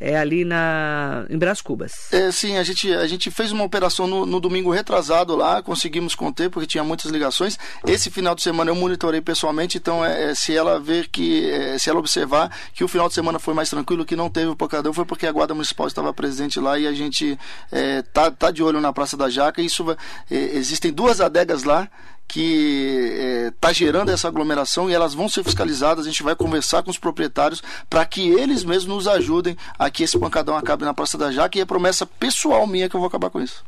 [0.00, 1.92] é ali na em Brás Cubas.
[2.10, 6.14] É, sim, a gente, a gente fez uma operação no, no, domingo retrasado lá, conseguimos
[6.14, 7.58] conter porque tinha muitas ligações.
[7.86, 11.78] Esse final de semana eu monitorei pessoalmente, então é, é se ela ver que, é,
[11.78, 14.56] se ela observar que o final de semana foi mais tranquilo, que não teve o
[14.56, 17.38] pancadão, foi porque a Guarda Municipal estava presente lá e a gente
[17.70, 19.60] é, tá, tá de olho na Praça da Jaca.
[19.60, 19.84] Isso
[20.30, 21.88] é, existem duas adegas lá
[22.30, 26.06] que está é, gerando essa aglomeração e elas vão ser fiscalizadas.
[26.06, 30.04] A gente vai conversar com os proprietários para que eles mesmos nos ajudem a que
[30.04, 33.08] esse pancadão acabe na Praça da Jaca e é promessa pessoal minha que eu vou
[33.08, 33.64] acabar com isso.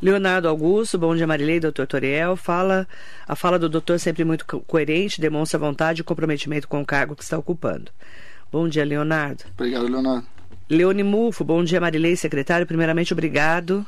[0.00, 2.36] Leonardo Augusto, bom dia Marilei, doutor Toriel.
[2.36, 2.86] Fala,
[3.26, 7.22] a fala do doutor sempre muito coerente, demonstra vontade e comprometimento com o cargo que
[7.22, 7.90] está ocupando.
[8.50, 9.44] Bom dia, Leonardo.
[9.52, 10.26] Obrigado, Leonardo.
[10.70, 12.66] Leone Mufo, bom dia Marilei, secretário.
[12.66, 13.84] Primeiramente, obrigado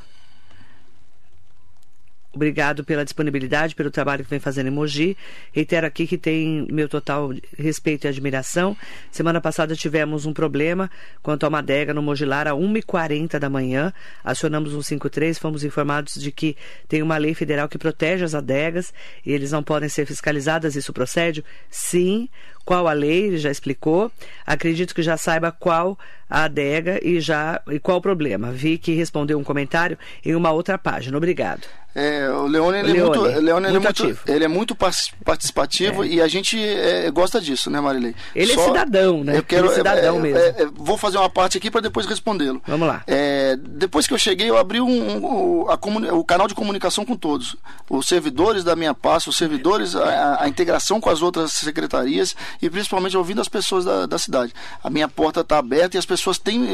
[2.33, 5.15] Obrigado pela disponibilidade, pelo trabalho que vem fazendo em Mogi.
[5.51, 8.75] Reitero aqui que tem meu total respeito e admiração.
[9.11, 10.89] Semana passada tivemos um problema
[11.21, 13.93] quanto a uma adega no Mogilar, a 1h40 da manhã.
[14.23, 18.91] Acionamos o 153, fomos informados de que tem uma lei federal que protege as adegas
[19.23, 20.75] e eles não podem ser fiscalizadas.
[20.75, 21.45] Isso procede?
[21.69, 22.27] Sim.
[22.65, 23.27] Qual a lei?
[23.27, 24.11] Ele já explicou.
[24.45, 25.97] Acredito que já saiba qual
[26.29, 28.51] a adega e já e qual o problema.
[28.51, 31.17] Vi que respondeu um comentário em uma outra página.
[31.17, 31.67] Obrigado.
[31.95, 34.75] É, o Leone, ele, Leone, é muito, Leone, ele, muito, é muito, ele é muito
[34.75, 36.07] participativo é.
[36.07, 38.15] e a gente é, gosta disso, né, Marilei?
[38.33, 39.37] Ele é Só, é cidadão, né?
[39.37, 40.39] Eu quero, ele é cidadão mesmo.
[40.75, 42.63] vou fazer uma parte aqui para depois respondê-lo.
[42.65, 43.03] Vamos lá.
[43.59, 45.75] depois que eu cheguei, eu abri um, um a,
[46.15, 47.55] o canal de comunicação com todos.
[47.87, 52.69] Os servidores da minha pasta, os servidores, a, a, integração com as outras secretarias e
[52.69, 54.53] principalmente ouvindo as pessoas da, da cidade.
[54.83, 56.65] A minha porta está aberta e as pessoas têm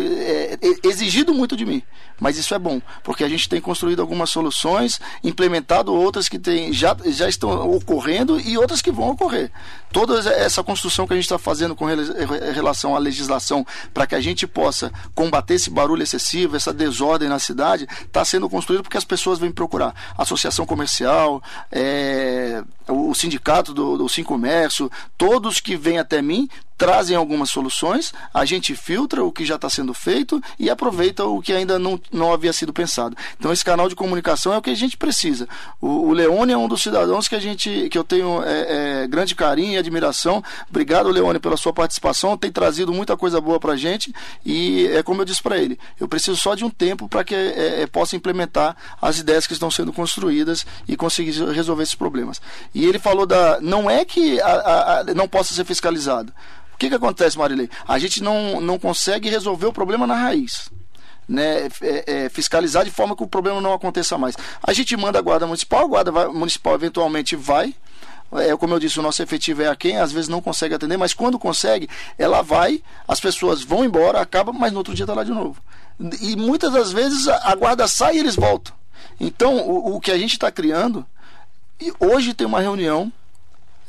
[0.83, 1.81] exigido muito de mim.
[2.19, 6.73] Mas isso é bom, porque a gente tem construído algumas soluções implementado outras que tem,
[6.73, 9.51] já, já estão ocorrendo e outras que vão ocorrer.
[9.91, 14.21] Toda essa construção que a gente está fazendo com relação à legislação para que a
[14.21, 19.03] gente possa combater esse barulho excessivo, essa desordem na cidade, está sendo construído porque as
[19.03, 19.93] pessoas vêm procurar.
[20.17, 26.47] Associação comercial, é, o, sindicato do, do Sim Comércio, todos que vêm até mim
[26.79, 31.41] trazem algumas soluções, a gente filtra o que já está sendo feito e aproveita o
[31.41, 33.17] que ainda não, não havia sido pensado.
[33.37, 35.45] Então esse canal de comunicação é o que a gente precisa.
[35.81, 39.07] O, o Leone é um dos cidadãos que a gente que eu tenho é, é,
[39.07, 40.41] grande carinho e admiração.
[40.69, 42.37] Obrigado, Leone, pela sua participação.
[42.37, 44.15] Tem trazido muita coisa boa para a gente
[44.45, 47.35] e é como eu disse para ele, eu preciso só de um tempo para que
[47.35, 52.41] é, é, possa implementar as ideias que estão sendo construídas e conseguir resolver esses problemas.
[52.73, 56.31] E ele falou da não é que a, a, a, não possa ser fiscalizado
[56.79, 57.69] que, que acontece, Marilei?
[57.85, 60.69] A gente não, não consegue resolver o problema na raiz.
[61.27, 64.35] Né, é, é, fiscalizar de forma que o problema não aconteça mais.
[64.63, 67.75] A gente manda a guarda municipal, a guarda vai, municipal eventualmente vai.
[68.31, 70.97] É, como eu disse, o nosso efetivo é a quem às vezes não consegue atender,
[70.97, 71.87] mas quando consegue,
[72.17, 75.61] ela vai, as pessoas vão embora, acaba, mas no outro dia está lá de novo.
[76.19, 78.73] E muitas das vezes a, guarda sai e eles voltam.
[79.19, 81.05] Então, o, o que a gente está criando,
[81.79, 83.11] e hoje tem uma reunião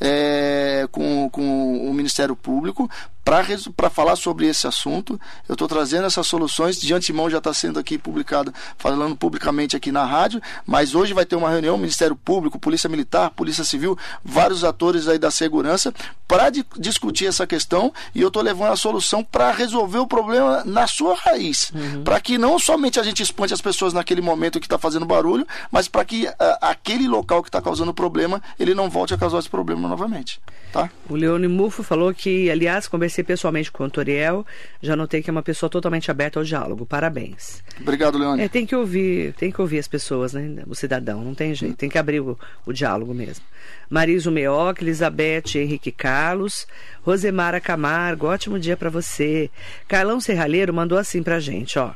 [0.00, 2.90] é, com, com o Ministério Público
[3.24, 5.20] para falar sobre esse assunto.
[5.48, 9.92] Eu estou trazendo essas soluções, de antemão já está sendo aqui publicado, falando publicamente aqui
[9.92, 14.64] na rádio, mas hoje vai ter uma reunião, Ministério Público, Polícia Militar, Polícia Civil, vários
[14.64, 15.92] atores aí da segurança,
[16.26, 20.87] para discutir essa questão e eu estou levando a solução para resolver o problema na
[20.87, 21.72] sua raiz.
[21.74, 22.04] Uhum.
[22.04, 25.46] Para que não somente a gente espante as pessoas naquele momento que está fazendo barulho,
[25.72, 29.40] mas para que uh, aquele local que está causando problema, ele não volte a causar
[29.40, 30.40] esse problema novamente.
[30.72, 30.88] Tá?
[31.09, 34.44] O Leone Mufo falou que, aliás, conversei conversei pessoalmente com o Toriel,
[34.83, 36.87] já notei que é uma pessoa totalmente aberta ao diálogo.
[36.87, 37.62] Parabéns.
[37.80, 38.42] Obrigado, Leone.
[38.42, 40.62] É, tem que ouvir, tem que ouvir as pessoas, né?
[40.66, 43.44] O cidadão, não tem jeito, tem que abrir o, o diálogo mesmo.
[43.88, 46.66] Mariso Meoc, Elizabeth Henrique Carlos,
[47.02, 49.50] Rosemara Camargo, ótimo dia para você.
[49.87, 51.92] Carlão Serralheiro mandou assim pra gente, ó.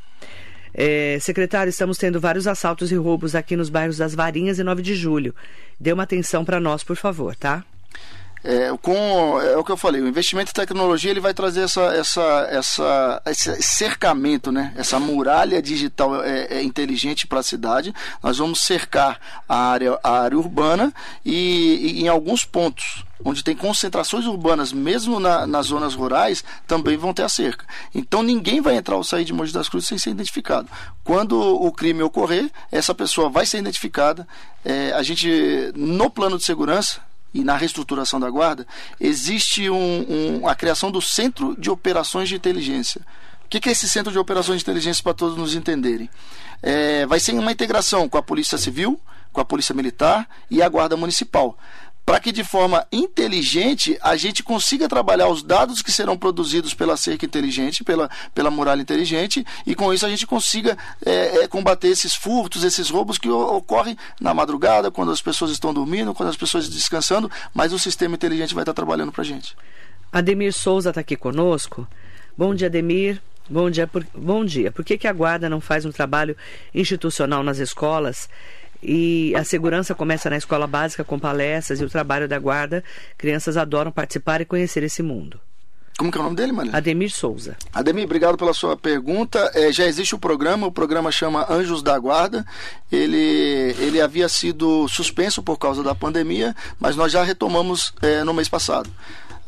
[0.76, 4.82] É, secretário, estamos tendo vários assaltos e roubos aqui nos bairros das Varinhas e 9
[4.82, 5.32] de Julho.
[5.78, 7.64] Dê uma atenção para nós, por favor, tá?
[8.46, 11.80] É, com, é o que eu falei, o investimento em tecnologia ele vai trazer essa,
[11.94, 14.74] essa, essa, esse cercamento, né?
[14.76, 17.94] essa muralha digital é, é inteligente para a cidade.
[18.22, 20.92] Nós vamos cercar a área, a área urbana
[21.24, 26.98] e, e em alguns pontos onde tem concentrações urbanas, mesmo na, nas zonas rurais, também
[26.98, 27.64] vão ter a cerca.
[27.94, 30.68] Então ninguém vai entrar ou sair de Mogi das Cruzes sem ser identificado.
[31.02, 34.28] Quando o crime ocorrer, essa pessoa vai ser identificada.
[34.62, 37.00] É, a gente, no plano de segurança,
[37.34, 38.66] e na reestruturação da guarda,
[39.00, 43.02] existe um, um, a criação do Centro de Operações de Inteligência.
[43.44, 46.08] O que é esse Centro de Operações de Inteligência para todos nos entenderem?
[46.62, 48.98] É, vai ser uma integração com a Polícia Civil,
[49.32, 51.58] com a Polícia Militar e a Guarda Municipal
[52.04, 56.96] para que de forma inteligente a gente consiga trabalhar os dados que serão produzidos pela
[56.96, 61.88] cerca inteligente, pela, pela muralha inteligente, e com isso a gente consiga é, é, combater
[61.88, 66.36] esses furtos, esses roubos que ocorrem na madrugada, quando as pessoas estão dormindo, quando as
[66.36, 69.56] pessoas estão descansando, mas o sistema inteligente vai estar trabalhando para a gente.
[70.12, 71.86] Ademir Souza está aqui conosco.
[72.36, 73.20] Bom dia, Ademir.
[73.48, 73.86] Bom dia.
[73.86, 74.70] Por, bom dia.
[74.70, 76.36] Por que, que a Guarda não faz um trabalho
[76.74, 78.28] institucional nas escolas?
[78.84, 82.84] E a segurança começa na escola básica com palestras e o trabalho da guarda.
[83.16, 85.40] Crianças adoram participar e conhecer esse mundo.
[85.96, 86.70] Como que é o nome dele, mano?
[86.74, 87.56] Ademir Souza.
[87.72, 89.52] Ademir, obrigado pela sua pergunta.
[89.54, 92.44] É, já existe o programa, o programa chama Anjos da Guarda.
[92.90, 98.34] Ele, ele havia sido suspenso por causa da pandemia, mas nós já retomamos é, no
[98.34, 98.90] mês passado.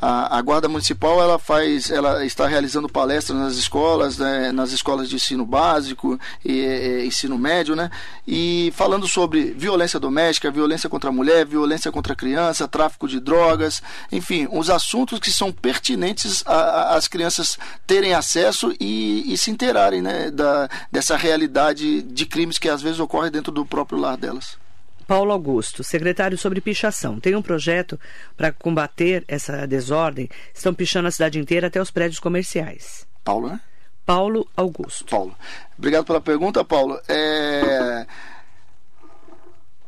[0.00, 5.08] A, a, guarda municipal ela faz, ela está realizando palestras nas escolas, né, nas escolas
[5.08, 7.90] de ensino básico e, e, ensino médio, né,
[8.26, 13.18] e falando sobre violência doméstica, violência contra a mulher, violência contra a criança, tráfico de
[13.18, 13.82] drogas,
[14.12, 20.30] enfim, os assuntos que são pertinentes às crianças terem acesso e, e se interarem, né,
[20.30, 24.65] da, dessa realidade de crimes que às vezes ocorre dentro do próprio lar delas.
[25.06, 27.20] Paulo Augusto, secretário sobre pichação.
[27.20, 27.98] Tem um projeto
[28.36, 30.28] para combater essa desordem.
[30.52, 33.06] Estão pichando a cidade inteira até os prédios comerciais.
[33.22, 33.60] Paulo, né?
[34.04, 35.04] Paulo Augusto.
[35.06, 35.34] Paulo.
[35.78, 36.98] Obrigado pela pergunta, Paulo.
[37.08, 38.06] É...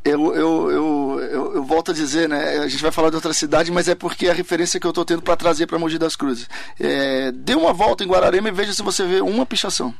[0.04, 2.58] Eu, eu, eu, eu, eu, volto a dizer, né?
[2.58, 4.90] A gente vai falar de outra cidade, mas é porque é a referência que eu
[4.90, 6.48] estou tendo para trazer para Mogi das Cruzes.
[6.80, 7.30] É...
[7.32, 9.94] Dê uma volta em Guararema e veja se você vê uma pichação.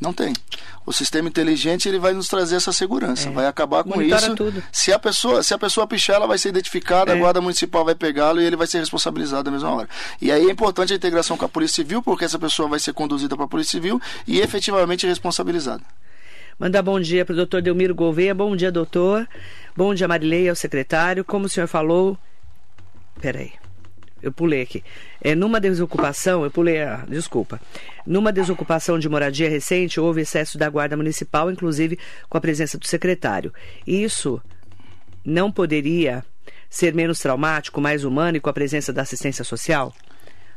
[0.00, 0.32] Não tem.
[0.86, 3.32] O sistema inteligente ele vai nos trazer essa segurança, é.
[3.32, 4.36] vai acabar com Monitora isso.
[4.36, 4.62] Tudo.
[4.72, 7.16] Se a pessoa, se a pessoa pichar, ela vai ser identificada, é.
[7.16, 9.88] a guarda municipal vai pegá-lo e ele vai ser responsabilizado na mesma hora.
[10.22, 12.92] E aí é importante a integração com a Polícia Civil, porque essa pessoa vai ser
[12.92, 15.82] conduzida para a Polícia Civil e efetivamente responsabilizada.
[16.58, 18.34] Mandar bom dia para o doutor Delmiro Gouveia.
[18.34, 19.28] Bom dia, doutor.
[19.76, 21.24] Bom dia, Marileia, o secretário.
[21.24, 22.18] Como o senhor falou.
[23.20, 23.52] Peraí
[24.22, 24.82] eu pulei aqui.
[25.20, 27.60] É, numa desocupação, eu pulei, ah, desculpa.
[28.06, 32.86] Numa desocupação de moradia recente, houve excesso da Guarda Municipal, inclusive com a presença do
[32.86, 33.52] secretário.
[33.86, 34.40] Isso
[35.24, 36.24] não poderia
[36.70, 39.94] ser menos traumático, mais humano e com a presença da assistência social?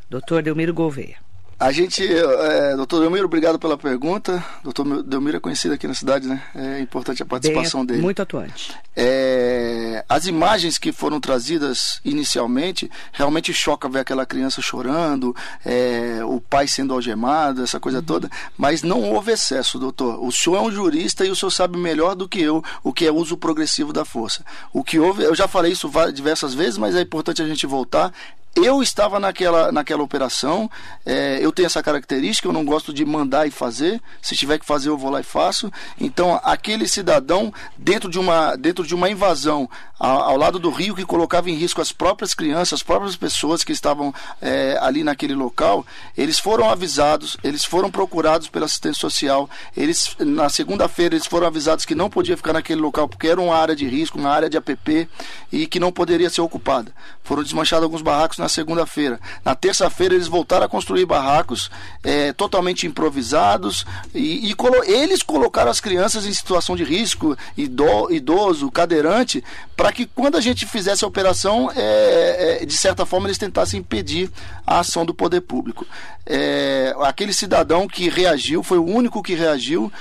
[0.09, 1.30] Doutor Delmiro Gouveia.
[1.61, 4.43] A gente, é, doutor Delmiro, obrigado pela pergunta.
[4.63, 6.41] Doutor Delmiro é conhecido aqui na cidade, né?
[6.55, 8.01] É importante a participação Bem, dele.
[8.01, 8.75] Muito atuante.
[8.95, 16.41] É, as imagens que foram trazidas inicialmente, realmente choca ver aquela criança chorando, é, o
[16.41, 18.05] pai sendo algemado, essa coisa uhum.
[18.05, 20.19] toda, mas não houve excesso, doutor.
[20.19, 23.05] O senhor é um jurista e o senhor sabe melhor do que eu o que
[23.05, 24.43] é uso progressivo da força.
[24.73, 28.11] O que houve, eu já falei isso diversas vezes, mas é importante a gente voltar,
[28.55, 30.69] eu estava naquela, naquela operação,
[31.05, 34.01] é, eu tenho essa característica, eu não gosto de mandar e fazer.
[34.21, 35.71] Se tiver que fazer, eu vou lá e faço.
[35.99, 40.95] Então, aquele cidadão, dentro de uma, dentro de uma invasão ao, ao lado do rio,
[40.95, 45.33] que colocava em risco as próprias crianças, as próprias pessoas que estavam é, ali naquele
[45.33, 45.85] local,
[46.17, 49.49] eles foram avisados, eles foram procurados pela assistência social.
[49.77, 53.55] Eles, na segunda-feira, eles foram avisados que não podia ficar naquele local porque era uma
[53.55, 55.07] área de risco, uma área de APP
[55.51, 56.93] e que não poderia ser ocupada.
[57.23, 59.19] Foram desmanchados alguns barracos na segunda-feira.
[59.45, 61.69] Na terça-feira eles voltaram a construir barracos
[62.03, 68.11] é, totalmente improvisados e, e colo eles colocaram as crianças em situação de risco, ido
[68.11, 69.43] idoso, cadeirante,
[69.77, 73.79] para que quando a gente fizesse a operação, é, é, de certa forma eles tentassem
[73.79, 74.31] impedir
[74.65, 75.85] a ação do poder público.
[76.25, 79.91] É, aquele cidadão que reagiu foi o único que reagiu.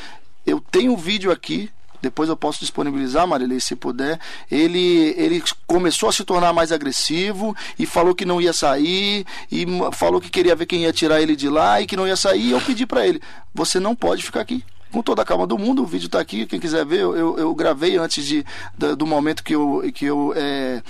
[0.46, 4.18] Eu tenho um vídeo aqui depois eu posso disponibilizar, Marilei, se puder.
[4.50, 9.66] Ele, ele começou a se tornar mais agressivo e falou que não ia sair e
[9.92, 12.48] falou que queria ver quem ia tirar ele de lá e que não ia sair.
[12.48, 13.20] E eu pedi para ele:
[13.54, 15.82] você não pode ficar aqui com toda a calma do mundo.
[15.82, 18.44] O vídeo está aqui, quem quiser ver, eu, eu, gravei antes de,
[18.76, 20.82] do, do, momento que eu, que eu é,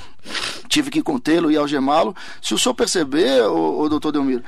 [0.68, 2.14] tive que contê-lo e algemá-lo.
[2.40, 4.42] Se o senhor perceber, o, o doutor Delmiro,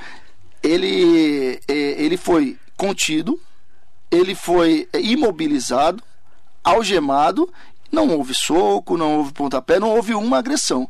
[0.61, 1.73] ele, é,
[2.03, 3.39] ele foi contido,
[4.09, 6.03] ele foi imobilizado,
[6.63, 7.51] algemado,
[7.91, 10.89] não houve soco, não houve pontapé, não houve uma agressão.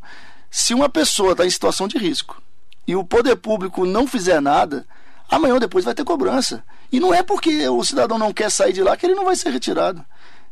[0.49, 2.41] Se uma pessoa está em situação de risco
[2.87, 4.85] e o poder público não fizer nada,
[5.29, 6.63] amanhã ou depois vai ter cobrança.
[6.91, 9.35] E não é porque o cidadão não quer sair de lá que ele não vai
[9.35, 10.05] ser retirado.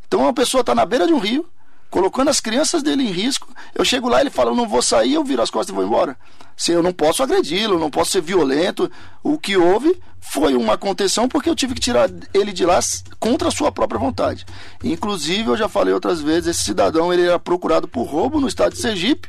[0.08, 1.48] Então uma pessoa está na beira de um rio,
[1.92, 3.48] colocando as crianças dele em risco.
[3.76, 5.86] Eu chego lá, ele fala, eu não vou sair, eu viro as costas e vou
[5.86, 6.18] embora.
[6.56, 8.89] Se eu não posso agredi-lo, não posso ser violento.
[9.22, 12.80] O que houve foi uma contenção porque eu tive que tirar ele de lá
[13.20, 14.46] contra a sua própria vontade.
[14.82, 18.74] Inclusive, eu já falei outras vezes, esse cidadão ele era procurado por roubo no estado
[18.74, 19.28] de Sergipe.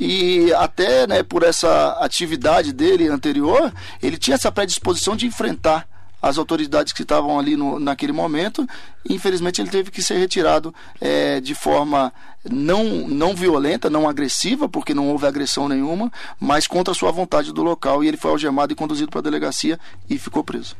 [0.00, 3.72] E até né, por essa atividade dele anterior,
[4.02, 5.86] ele tinha essa predisposição de enfrentar
[6.22, 8.64] as autoridades que estavam ali no, naquele momento.
[9.10, 12.12] Infelizmente, ele teve que ser retirado é, de forma
[12.48, 17.52] não, não violenta, não agressiva, porque não houve agressão nenhuma, mas contra a sua vontade
[17.52, 18.04] do local.
[18.04, 20.76] E ele foi algemado e conduzido para a delegacia e ficou preso.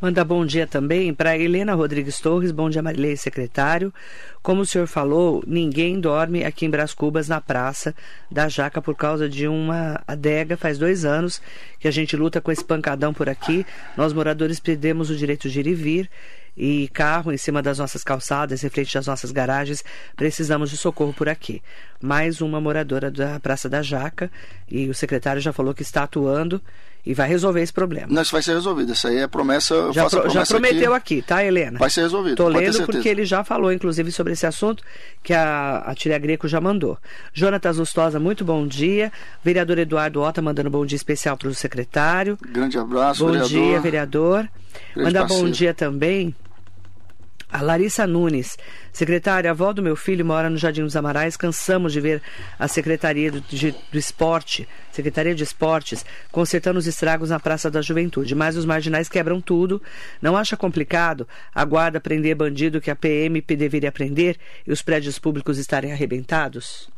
[0.00, 3.94] Manda bom dia também para Helena Rodrigues Torres, bom dia Marilei, secretário.
[4.42, 7.94] Como o senhor falou, ninguém dorme aqui em Brás Cubas, na Praça
[8.30, 10.56] da Jaca, por causa de uma adega.
[10.56, 11.40] Faz dois anos
[11.78, 13.64] que a gente luta com esse pancadão por aqui.
[13.96, 16.10] Nós, moradores, perdemos o direito de ir e vir
[16.56, 19.82] e carro em cima das nossas calçadas, em frente das nossas garagens,
[20.16, 21.62] precisamos de socorro por aqui.
[22.00, 24.30] Mais uma moradora da Praça da Jaca
[24.68, 26.60] e o secretário já falou que está atuando
[27.06, 28.06] e vai resolver esse problema.
[28.08, 28.92] Não, isso vai ser resolvido.
[28.92, 29.92] Isso aí é promessa.
[29.92, 31.18] Já, pro, promessa já prometeu aqui.
[31.18, 31.26] aqui.
[31.26, 31.78] tá, Helena?
[31.78, 32.32] Vai ser resolvido.
[32.32, 34.82] Estou lendo porque ele já falou, inclusive, sobre esse assunto
[35.22, 36.98] que a, a Tília Greco já mandou.
[37.32, 39.12] Jonatas Lustosa, muito bom dia.
[39.42, 42.38] Vereador Eduardo Ota mandando bom dia especial para o secretário.
[42.40, 43.50] Grande abraço, bom vereador.
[43.50, 44.48] Bom dia, vereador.
[44.94, 45.44] Grande Manda parceiro.
[45.44, 46.34] bom dia também
[47.54, 48.58] a Larissa Nunes,
[48.92, 51.36] secretária, avó do meu filho, mora no Jardim dos Amarais.
[51.36, 52.20] Cansamos de ver
[52.58, 57.80] a Secretaria do, de, do Esporte, Secretaria de Esportes, consertando os estragos na Praça da
[57.80, 58.34] Juventude.
[58.34, 59.80] Mas os marginais quebram tudo.
[60.20, 64.36] Não acha complicado a guarda prender bandido que a PM deveria prender
[64.66, 66.90] e os prédios públicos estarem arrebentados?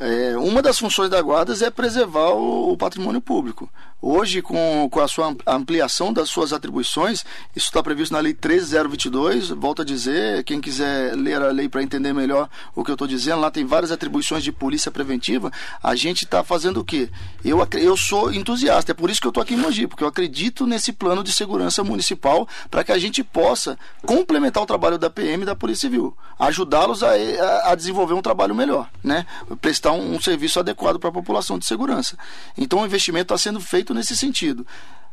[0.00, 3.68] É, uma das funções da guarda é preservar o, o, patrimônio público.
[4.00, 7.24] Hoje, com, com a sua ampliação das suas atribuições,
[7.54, 9.48] isso está previsto na Lei 13022.
[9.48, 13.08] Volto a dizer, quem quiser ler a lei para entender melhor o que eu estou
[13.08, 15.50] dizendo, lá tem várias atribuições de polícia preventiva.
[15.82, 17.10] A gente está fazendo o quê?
[17.44, 20.08] Eu, eu sou entusiasta, é por isso que eu estou aqui em Mogi, porque eu
[20.08, 23.76] acredito nesse plano de segurança municipal para que a gente possa
[24.06, 28.22] complementar o trabalho da PM e da Polícia Civil, ajudá-los a, a, a desenvolver um
[28.22, 29.26] trabalho melhor, né?
[29.60, 32.16] prestar um, um serviço adequado para a população de segurança.
[32.56, 34.66] Então o investimento está sendo feito nesse sentido.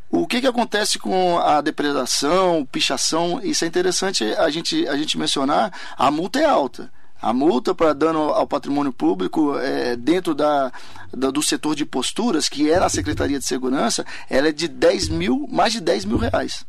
[0.10, 3.42] O que, que acontece com a depredação, pichação?
[3.44, 5.74] Isso é interessante a gente, a gente mencionar.
[5.98, 6.92] A multa é alta.
[7.22, 10.72] A multa para dano ao patrimônio público é, dentro da,
[11.12, 15.10] da, do setor de posturas, que é na Secretaria de Segurança, ela é de 10
[15.10, 16.66] mil, mais de 10 mil reais.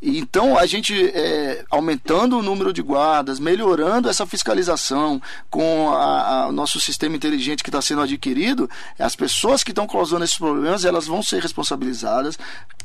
[0.00, 6.78] Então, a gente é, aumentando o número de guardas, melhorando essa fiscalização com o nosso
[6.78, 8.68] sistema inteligente que está sendo adquirido,
[8.98, 12.38] as pessoas que estão causando esses problemas, elas vão ser responsabilizadas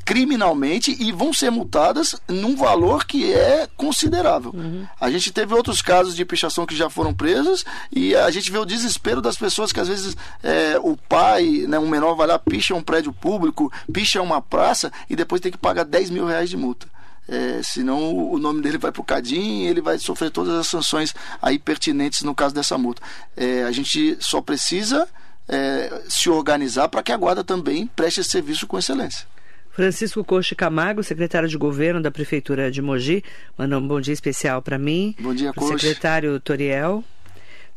[0.04, 4.52] criminalmente e vão ser multadas num valor que é considerável.
[4.54, 4.86] Uhum.
[5.00, 8.58] A gente teve outros casos de pichação que já foram presos e a gente vê
[8.58, 12.38] o desespero das pessoas que às vezes é, o pai, né, um menor vai lá,
[12.38, 16.50] picha um prédio público, picha uma praça e depois tem que pagar 10 mil reais
[16.50, 16.86] de multa.
[17.28, 20.66] É, senão o nome dele vai para o Cadim e ele vai sofrer todas as
[20.66, 23.00] sanções aí pertinentes no caso dessa multa.
[23.36, 25.08] É, a gente só precisa
[25.48, 29.26] é, se organizar para que a guarda também preste esse serviço com excelência.
[29.72, 33.24] Francisco Coche Camargo, secretário de governo da Prefeitura de Mogi,
[33.56, 35.14] manda um bom dia especial para mim.
[35.18, 35.78] Bom dia, Coche.
[35.78, 37.02] Secretário Toriel.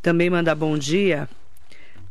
[0.02, 1.30] Também manda bom dia.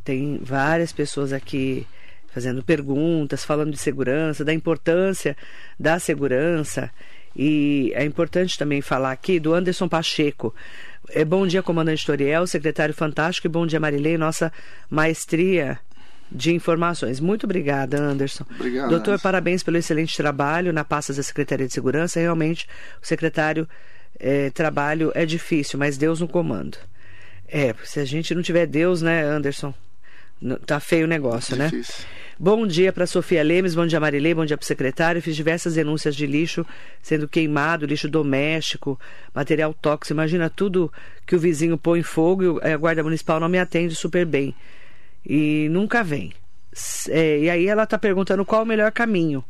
[0.03, 1.87] Tem várias pessoas aqui
[2.33, 5.37] fazendo perguntas, falando de segurança, da importância
[5.79, 6.91] da segurança.
[7.37, 10.55] E é importante também falar aqui do Anderson Pacheco.
[11.11, 14.51] É, bom dia, comandante Toriel, secretário fantástico, e bom dia, Marilei, nossa
[14.89, 15.79] maestria
[16.31, 17.21] de informações.
[17.21, 18.45] Muito obrigada, Anderson.
[18.57, 18.91] Obrigado.
[18.91, 19.23] Doutor, Anderson.
[19.23, 22.21] parabéns pelo excelente trabalho na pasta da Secretaria de Segurança.
[22.21, 22.67] Realmente,
[23.03, 23.69] o secretário
[24.19, 26.79] é, trabalho é difícil, mas Deus no comando.
[27.49, 29.75] É, se a gente não tiver Deus, né, Anderson?
[30.67, 31.69] Tá feio o negócio, né?
[31.69, 32.05] Difícil.
[32.37, 35.23] Bom dia para Sofia Lemes, bom dia Marilei, bom dia para o secretário.
[35.23, 36.67] Fiz diversas denúncias de lixo
[37.01, 38.99] sendo queimado, lixo doméstico,
[39.33, 40.13] material tóxico.
[40.13, 40.93] Imagina tudo
[41.25, 44.53] que o vizinho põe em fogo e a Guarda Municipal não me atende super bem.
[45.27, 46.33] E nunca vem.
[47.09, 49.45] É, e aí ela está perguntando qual o melhor caminho.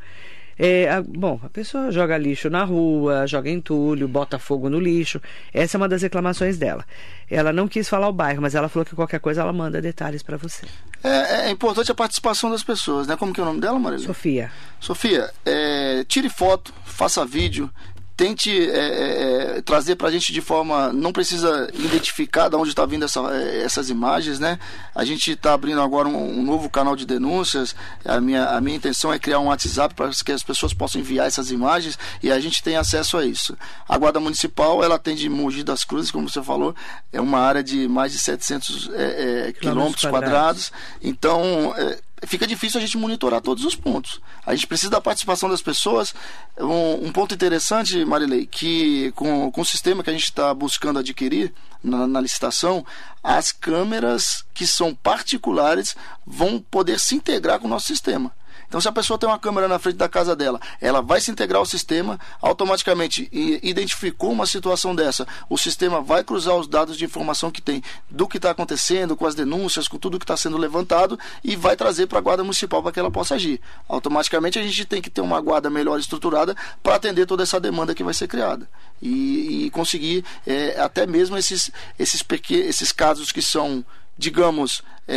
[0.58, 5.20] É, a, bom, a pessoa joga lixo na rua, joga entulho, bota fogo no lixo.
[5.52, 6.84] Essa é uma das reclamações dela.
[7.28, 10.22] Ela não quis falar o bairro, mas ela falou que qualquer coisa ela manda detalhes
[10.22, 10.66] para você.
[11.02, 13.16] É, é, importante a participação das pessoas, né?
[13.16, 14.06] Como que é o nome dela, Marília?
[14.06, 14.52] Sofia.
[14.78, 17.70] Sofia, é, tire foto, faça vídeo,
[18.16, 20.92] tente é, é, trazer para a gente de forma.
[20.92, 24.58] Não precisa identificar de onde está vindo essa, é, essas imagens, né?
[24.94, 27.74] A gente está abrindo agora um, um, novo canal de denúncias.
[28.04, 31.26] A minha, a minha intenção é criar um WhatsApp para que as pessoas possam enviar
[31.26, 33.56] essas imagens e a gente tem acesso a isso.
[33.88, 36.74] A Guarda Municipal, ela atende Mogi das Cruzes, como você falou,
[37.12, 40.70] é uma área de mais de 700 é, é, quilômetros quadrados.
[40.70, 40.72] quadrados.
[41.02, 44.20] Então é, fica difícil a gente monitorar todos os pontos.
[44.44, 46.14] A gente precisa da participação das pessoas.
[46.58, 50.98] Um, um ponto interessante, Marilei, que com, com o sistema que a gente está buscando
[50.98, 51.52] adquirir
[51.82, 52.84] na, na licitação,
[53.22, 55.96] as câmeras que são particulares
[56.26, 58.32] vão poder se integrar com o nosso sistema.
[58.66, 61.30] Então, se a pessoa tem uma câmera na frente da casa dela, ela vai se
[61.30, 63.28] integrar ao sistema, automaticamente
[63.62, 68.26] identificou uma situação dessa, o sistema vai cruzar os dados de informação que tem do
[68.26, 72.06] que está acontecendo, com as denúncias, com tudo que está sendo levantado e vai trazer
[72.06, 73.60] para a guarda municipal para que ela possa agir.
[73.88, 77.94] Automaticamente a gente tem que ter uma guarda melhor estruturada para atender toda essa demanda
[77.94, 78.68] que vai ser criada
[79.00, 83.84] e, e conseguir é, até mesmo esses, esses, pequenos, esses casos que são
[84.16, 85.16] digamos, é,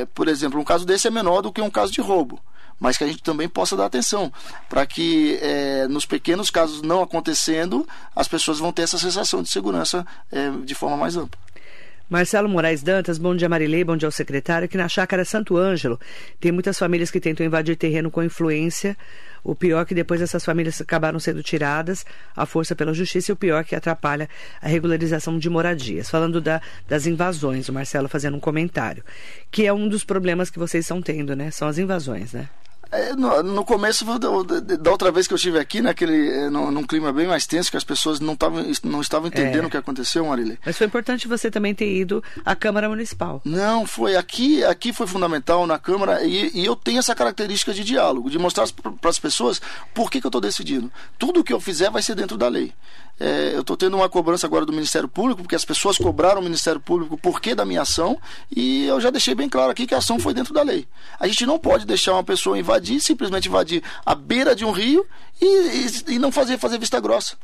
[0.00, 2.40] é, por exemplo, um caso desse é menor do que um caso de roubo
[2.78, 4.32] mas que a gente também possa dar atenção,
[4.68, 9.50] para que é, nos pequenos casos não acontecendo, as pessoas vão ter essa sensação de
[9.50, 11.46] segurança é, de forma mais ampla.
[12.08, 14.66] Marcelo Moraes Dantas, bom dia Marilei, bom dia ao secretário.
[14.66, 15.98] Aqui na chácara Santo Ângelo
[16.38, 18.96] tem muitas famílias que tentam invadir terreno com influência.
[19.42, 22.06] O pior é que depois essas famílias acabaram sendo tiradas
[22.36, 24.28] à força pela justiça e o pior é que atrapalha
[24.62, 26.08] a regularização de moradias.
[26.08, 29.02] Falando da, das invasões, o Marcelo fazendo um comentário,
[29.50, 31.50] que é um dos problemas que vocês estão tendo, né?
[31.50, 32.48] São as invasões, né?
[32.96, 34.30] É, no, no, começo da,
[34.90, 37.76] outra vez que eu estive aqui, naquele, é, no, num clima bem mais tenso, que
[37.76, 39.66] as pessoas não, tavam, não estavam entendendo é.
[39.66, 40.58] o que aconteceu, Marília.
[40.64, 43.40] Mas foi importante você também ter ido à Câmara Municipal.
[43.44, 47.84] Não, foi aqui, aqui foi fundamental na Câmara e, e eu tenho essa característica de
[47.84, 48.66] diálogo, de mostrar
[49.00, 49.60] para as pessoas
[49.94, 50.90] por que, que eu estou decidindo.
[51.18, 52.72] Tudo que eu fizer vai ser dentro da lei.
[53.18, 56.44] É, eu estou tendo uma cobrança agora do Ministério Público, porque as pessoas cobraram o
[56.44, 58.20] Ministério Público por que da minha ação,
[58.54, 60.86] e eu já deixei bem claro aqui que a ação foi dentro da lei.
[61.18, 65.06] A gente não pode deixar uma pessoa invadir, simplesmente invadir a beira de um rio
[65.40, 67.36] e, e, e não fazer, fazer vista grossa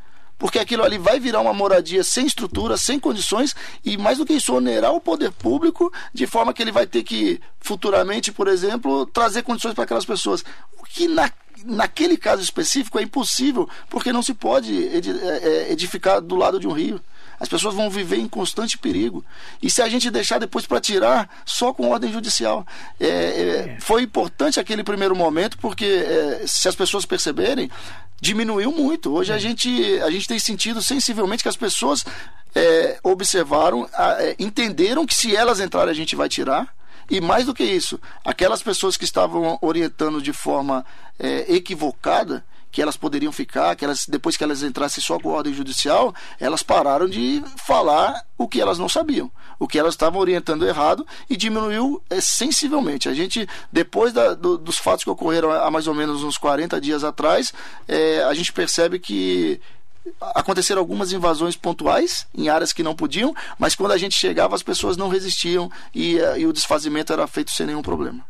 [0.43, 3.55] porque aquilo ali vai virar uma moradia sem estrutura, sem condições
[3.85, 7.05] e mais do que isso onerar o poder público de forma que ele vai ter
[7.05, 10.45] que futuramente, por exemplo, trazer condições para aquelas pessoas.
[10.77, 11.31] O que na
[11.65, 16.67] naquele caso específico é impossível, porque não se pode é, é, edificar do lado de
[16.67, 17.01] um rio.
[17.43, 19.25] As pessoas vão viver em constante perigo.
[19.61, 22.65] E se a gente deixar depois para tirar, só com ordem judicial.
[23.01, 27.69] É, é, foi importante aquele primeiro momento, porque é, se as pessoas perceberem,
[28.21, 29.13] diminuiu muito.
[29.13, 29.69] Hoje a, gente,
[30.03, 32.05] a gente tem sentido sensivelmente que as pessoas
[32.55, 33.89] é, observaram,
[34.39, 36.73] entenderam que se elas entrarem a gente vai tirar
[37.13, 40.83] e mais do que isso, aquelas pessoas que estavam orientando de forma
[41.19, 45.53] é, equivocada, que elas poderiam ficar, que elas depois que elas entrassem só com ordem
[45.53, 50.67] judicial, elas pararam de falar o que elas não sabiam, o que elas estavam orientando
[50.67, 53.11] errado e diminuiu é, sensivelmente.
[53.11, 56.81] A gente, depois da, do, dos fatos que ocorreram há mais ou menos uns 40
[56.81, 57.53] dias atrás,
[57.87, 59.61] é, a gente percebe que
[60.35, 64.63] aconteceram algumas invasões pontuais em áreas que não podiam, mas quando a gente chegava as
[64.63, 68.25] pessoas não resistiam e, eh, e o desfazimento era feito sem nenhum problema.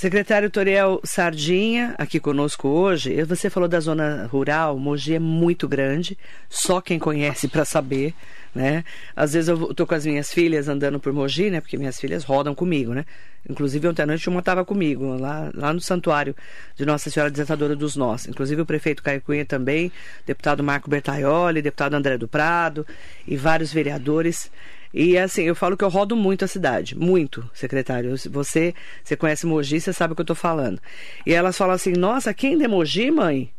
[0.00, 3.22] Secretário Toriel Sardinha, aqui conosco hoje.
[3.24, 6.16] Você falou da zona rural, Mogi é muito grande,
[6.48, 8.14] só quem conhece para saber,
[8.54, 8.82] né?
[9.14, 11.60] Às vezes eu tô com as minhas filhas andando por Mogi, né?
[11.60, 13.04] Porque minhas filhas rodam comigo, né?
[13.46, 16.34] Inclusive ontem à noite uma estava comigo, lá, lá no santuário
[16.74, 18.26] de Nossa Senhora Desatadora dos Nós.
[18.26, 19.92] Inclusive o prefeito Caio Cunha também,
[20.24, 22.86] deputado Marco Bertaioli, deputado André do Prado
[23.28, 24.50] e vários vereadores
[24.92, 28.16] e assim, eu falo que eu rodo muito a cidade, muito, secretário.
[28.30, 28.74] Você,
[29.04, 30.80] você conhece Mogi, você sabe o que eu estou falando.
[31.24, 33.52] E elas falam assim: "Nossa, quem é Mogi, mãe?"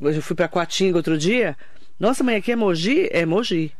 [0.00, 1.56] Eu fui para Coatinga outro dia.
[1.98, 3.72] "Nossa, mãe, aqui é Mogi?" É Mogi.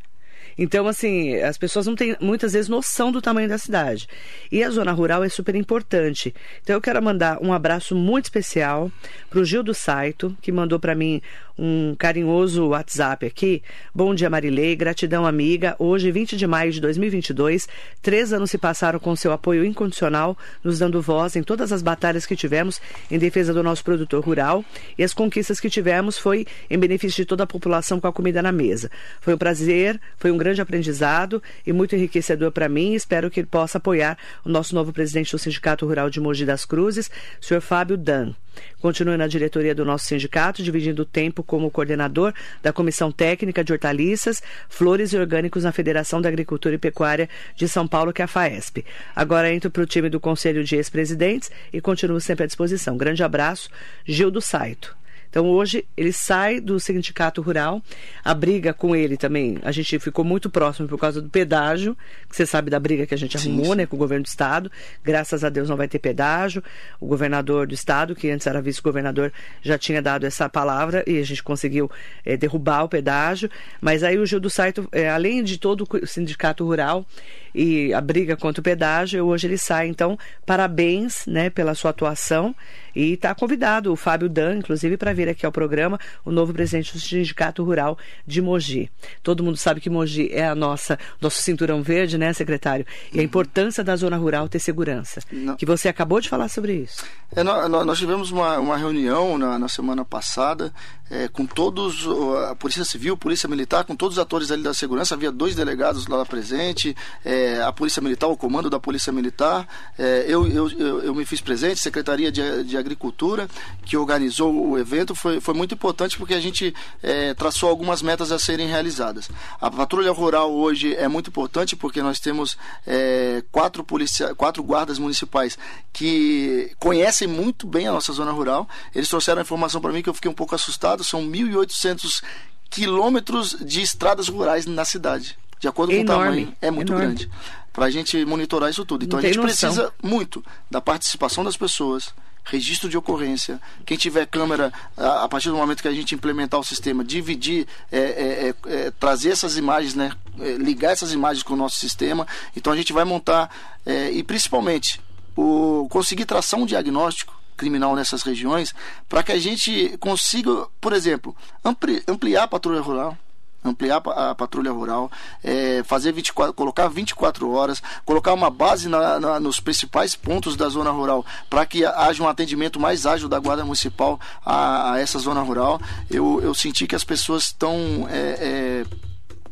[0.56, 4.08] Então, assim, as pessoas não têm muitas vezes noção do tamanho da cidade.
[4.50, 6.34] E a zona rural é super importante.
[6.62, 8.90] Então, eu quero mandar um abraço muito especial
[9.28, 11.20] para o Gil do Saito, que mandou para mim
[11.60, 13.62] um carinhoso WhatsApp aqui.
[13.94, 14.74] Bom dia, Marilei.
[14.74, 15.76] Gratidão, amiga.
[15.78, 17.68] Hoje, 20 de maio de 2022,
[18.00, 22.24] três anos se passaram com seu apoio incondicional, nos dando voz em todas as batalhas
[22.24, 22.80] que tivemos
[23.10, 24.64] em defesa do nosso produtor rural.
[24.96, 28.40] E as conquistas que tivemos foi em benefício de toda a população com a comida
[28.40, 28.90] na mesa.
[29.20, 32.94] Foi um prazer, foi um grande aprendizado e muito enriquecedor para mim.
[32.94, 36.64] Espero que ele possa apoiar o nosso novo presidente do Sindicato Rural de Mogi das
[36.64, 37.10] Cruzes,
[37.40, 38.32] senhor Fábio Dan.
[38.80, 42.32] Continue na diretoria do nosso sindicato, dividindo o tempo como coordenador
[42.62, 47.68] da Comissão Técnica de Hortaliças, Flores e Orgânicos na Federação da Agricultura e Pecuária de
[47.68, 48.84] São Paulo, que é a FAESP.
[49.14, 52.96] Agora entro para o time do Conselho de Ex-Presidentes e continuo sempre à disposição.
[52.96, 53.70] Grande abraço,
[54.04, 54.99] Gil do Saito.
[55.30, 57.80] Então hoje ele sai do sindicato rural,
[58.22, 61.96] a briga com ele também, a gente ficou muito próximo por causa do pedágio,
[62.28, 63.76] que você sabe da briga que a gente arrumou, sim, sim.
[63.76, 64.70] né, com o governo do estado.
[65.02, 66.62] Graças a Deus não vai ter pedágio.
[67.00, 71.24] O governador do estado, que antes era vice-governador, já tinha dado essa palavra e a
[71.24, 71.90] gente conseguiu
[72.24, 73.48] é, derrubar o pedágio.
[73.80, 77.06] Mas aí o Gil do Saito, é, além de todo o sindicato rural,
[77.54, 79.88] e a briga contra o pedágio, hoje ele sai.
[79.88, 82.54] Então, parabéns né, pela sua atuação
[82.94, 86.92] e está convidado o Fábio Dan, inclusive, para vir aqui ao programa, o novo presidente
[86.92, 87.96] do Sindicato Rural
[88.26, 88.90] de Mogi.
[89.22, 92.84] Todo mundo sabe que Mogi é a nossa nosso cinturão verde, né, secretário?
[93.12, 93.24] E a uhum.
[93.24, 95.20] importância da zona rural ter segurança.
[95.30, 95.56] Não.
[95.56, 97.04] Que você acabou de falar sobre isso.
[97.34, 100.72] É, nós, nós, tivemos uma, uma reunião na, na semana passada
[101.10, 102.06] é, com todos,
[102.48, 105.14] a Polícia Civil, Polícia Militar, com todos os atores ali da segurança.
[105.14, 109.66] Havia dois delegados lá presente, é, a Polícia Militar, o comando da Polícia Militar.
[109.98, 110.70] É, eu, eu,
[111.02, 113.48] eu, me fiz presente, Secretaria de, de Agricultura,
[113.84, 118.30] que organizou o evento, foi, foi muito importante porque a gente é, traçou algumas metas
[118.30, 119.28] a serem realizadas.
[119.60, 122.56] A patrulha rural hoje é muito importante porque nós temos
[122.86, 125.58] é, quatro, policia, quatro guardas municipais
[125.92, 128.68] que conhecem muito bem a nossa zona rural.
[128.94, 130.99] Eles trouxeram a informação para mim que eu fiquei um pouco assustado.
[131.04, 132.22] São 1.800
[132.68, 135.36] quilômetros de estradas rurais na cidade.
[135.58, 137.06] De acordo com o tamanho, é muito Enorme.
[137.06, 137.30] grande.
[137.72, 139.04] Para a gente monitorar isso tudo.
[139.04, 143.60] Então Não a gente precisa muito da participação das pessoas, registro de ocorrência.
[143.84, 147.98] Quem tiver câmera, a, partir do momento que a gente implementar o sistema, dividir, é,
[147.98, 152.26] é, é, é trazer essas imagens, né, é, ligar essas imagens com o nosso sistema.
[152.56, 153.50] Então a gente vai montar,
[153.84, 155.00] é, e principalmente,
[155.36, 158.74] o, conseguir traçar um diagnóstico criminal nessas regiões,
[159.06, 163.14] para que a gente consiga, por exemplo, ampli, ampliar a patrulha rural
[163.62, 165.12] ampliar a patrulha rural,
[165.44, 170.66] é, fazer 24, colocar 24 horas, colocar uma base na, na, nos principais pontos da
[170.70, 175.18] zona rural para que haja um atendimento mais ágil da Guarda Municipal a, a essa
[175.18, 175.78] zona rural.
[176.10, 178.08] Eu, eu senti que as pessoas estão.
[178.08, 179.09] É, é,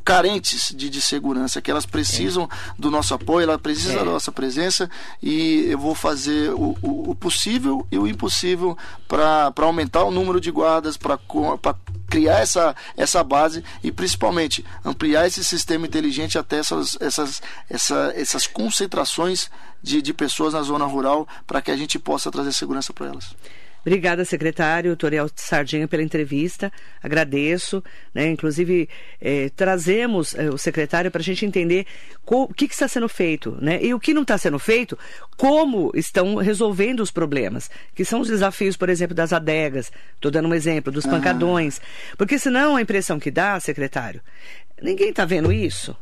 [0.09, 2.49] carentes de, de segurança, que elas precisam é.
[2.79, 3.99] do nosso apoio, elas precisam é.
[3.99, 4.89] da nossa presença
[5.23, 8.75] e eu vou fazer o, o, o possível e o impossível
[9.07, 11.19] para aumentar o número de guardas, para
[12.09, 18.47] criar essa, essa base e principalmente ampliar esse sistema inteligente até essas, essas, essa, essas
[18.47, 19.51] concentrações
[19.83, 23.37] de, de pessoas na zona rural para que a gente possa trazer segurança para elas.
[23.89, 26.71] Obrigada, secretário Toriel Sardinha, pela entrevista.
[27.03, 27.83] Agradeço.
[28.13, 28.29] Né?
[28.29, 28.87] Inclusive,
[29.19, 31.87] eh, trazemos eh, o secretário para a gente entender
[32.27, 33.83] o que, que, está sendo feito né?
[33.83, 34.99] e o que não está sendo feito,
[35.39, 39.91] como estão resolvendo os problemas, que são os desafios, por exemplo, das adegas.
[40.17, 41.81] Estou dando um exemplo, dos pancadões.
[42.19, 44.21] Porque senão a impressão que dá, secretário,
[44.83, 45.97] ninguém está vendo isso.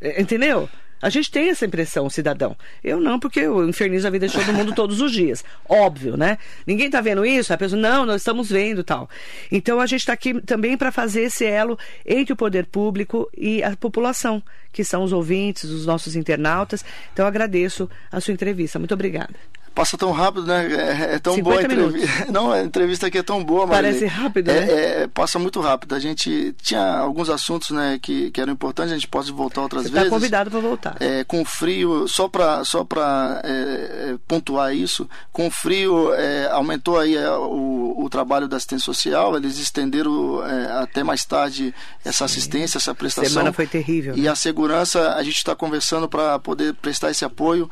[0.00, 0.68] Eh, entendeu?
[1.04, 2.56] A gente tem essa impressão, cidadão.
[2.82, 5.44] Eu não, porque eu infernizo a vida de todo mundo todos os dias.
[5.68, 6.38] Óbvio, né?
[6.66, 7.52] Ninguém está vendo isso?
[7.52, 9.06] A pessoa, não, nós estamos vendo tal.
[9.52, 13.62] Então a gente está aqui também para fazer esse elo entre o poder público e
[13.62, 14.42] a população,
[14.72, 16.82] que são os ouvintes, os nossos internautas.
[17.12, 18.78] Então agradeço a sua entrevista.
[18.78, 19.34] Muito obrigada
[19.74, 20.66] passa tão rápido, né?
[20.72, 22.26] É, é tão boa a entrevista.
[22.30, 23.76] Não, a entrevista aqui é tão boa, mas.
[23.76, 24.72] Parece rápido, é, né?
[25.02, 25.94] É, passa muito rápido.
[25.94, 29.82] A gente tinha alguns assuntos né, que, que eram importantes, a gente pode voltar outras
[29.82, 30.06] Você tá vezes.
[30.06, 30.96] Está convidado para voltar.
[31.00, 36.10] É, com frio, só para só pra, é, é, pontuar isso, com frio
[36.52, 40.40] aumentou aí o, o trabalho da assistência social, eles estenderam
[40.80, 42.24] até mais tarde essa Sim.
[42.24, 43.30] assistência, essa prestação.
[43.30, 44.14] Semana foi terrível.
[44.16, 44.28] E né?
[44.28, 47.68] a segurança, a gente está conversando para poder prestar esse apoio,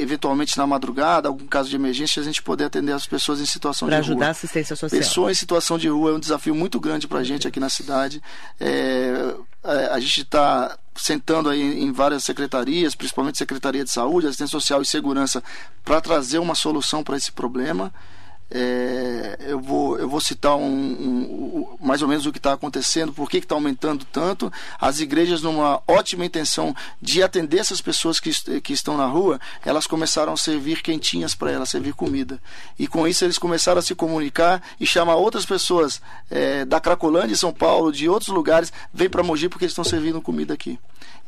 [0.00, 3.88] eventualmente na madrugada algum caso de emergência, a gente poder atender as pessoas em situação
[3.88, 4.06] pra de rua.
[4.06, 5.00] Para ajudar a assistência social.
[5.00, 7.68] Pessoas em situação de rua é um desafio muito grande para a gente aqui na
[7.68, 8.22] cidade.
[8.60, 9.34] É,
[9.64, 14.82] é a gente está sentando aí em várias secretarias, principalmente Secretaria de Saúde, Assistência Social
[14.82, 15.42] e Segurança,
[15.84, 17.92] para trazer uma solução para esse problema.
[18.54, 22.52] É, eu, vou, eu vou citar um, um, um mais ou menos o que está
[22.52, 24.52] acontecendo, por que está aumentando tanto.
[24.78, 29.86] As igrejas, numa ótima intenção de atender essas pessoas que, que estão na rua, elas
[29.86, 32.38] começaram a servir quentinhas para elas, servir comida.
[32.78, 37.28] E com isso eles começaram a se comunicar e chamar outras pessoas é, da Cracolândia,
[37.28, 40.78] de São Paulo, de outros lugares, vem para Mogi porque eles estão servindo comida aqui.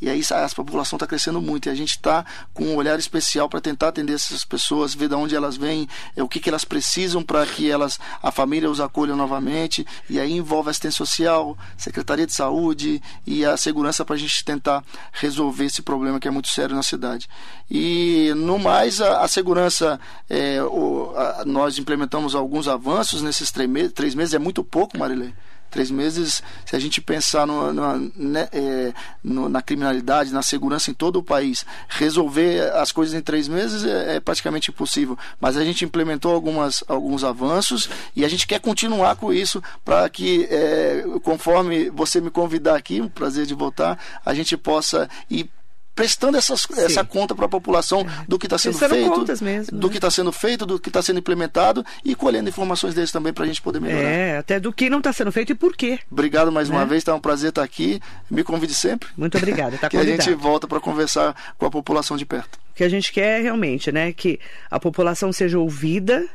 [0.01, 3.49] E aí a população está crescendo muito e a gente está com um olhar especial
[3.49, 6.65] para tentar atender essas pessoas, ver de onde elas vêm, é, o que, que elas
[6.65, 9.87] precisam para que elas, a família os acolha novamente.
[10.09, 14.85] E aí envolve assistência social, Secretaria de Saúde e a segurança para a gente tentar
[15.13, 17.29] resolver esse problema que é muito sério na cidade.
[17.71, 23.69] E no mais, a, a segurança, é, o, a, nós implementamos alguns avanços nesses três
[23.71, 25.33] meses, três meses é muito pouco, Marilê
[25.75, 28.95] Três meses, se a gente pensar no, no, né, é,
[29.25, 33.85] no, na criminalidade, na segurança em todo o país, resolver as coisas em três meses
[33.85, 35.19] é, é praticamente impossível.
[35.41, 40.09] Mas a gente implementou algumas, alguns avanços e a gente quer continuar com isso para
[40.09, 45.51] que, é, conforme você me convidar aqui, um prazer de voltar, a gente possa ir
[45.95, 49.93] prestando essas, essa conta para a população do que está sendo feito, mesmo, do né?
[49.93, 53.45] que está sendo feito, do que está sendo implementado e colhendo informações deles também para
[53.45, 54.09] a gente poder melhorar.
[54.09, 55.99] É, até do que não está sendo feito e por quê.
[56.11, 56.77] Obrigado mais né?
[56.77, 58.01] uma vez, está um prazer estar aqui.
[58.31, 59.09] Me convide sempre.
[59.17, 59.79] Muito obrigado.
[59.79, 62.57] Tá que a gente volta para conversar com a população de perto.
[62.73, 64.41] O que a gente quer realmente, né, que
[64.71, 66.29] a população seja ouvida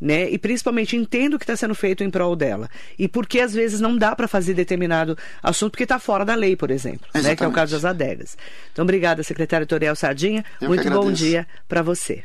[0.00, 0.28] né?
[0.30, 2.68] E principalmente entenda o que está sendo feito em prol dela.
[2.98, 6.34] E por que às vezes não dá para fazer determinado assunto porque está fora da
[6.34, 7.34] lei, por exemplo, né?
[7.34, 8.36] Que é o caso das adegas.
[8.72, 10.44] Então, obrigada, secretário Toriel Sardinha.
[10.60, 12.24] Eu Muito bom dia para você.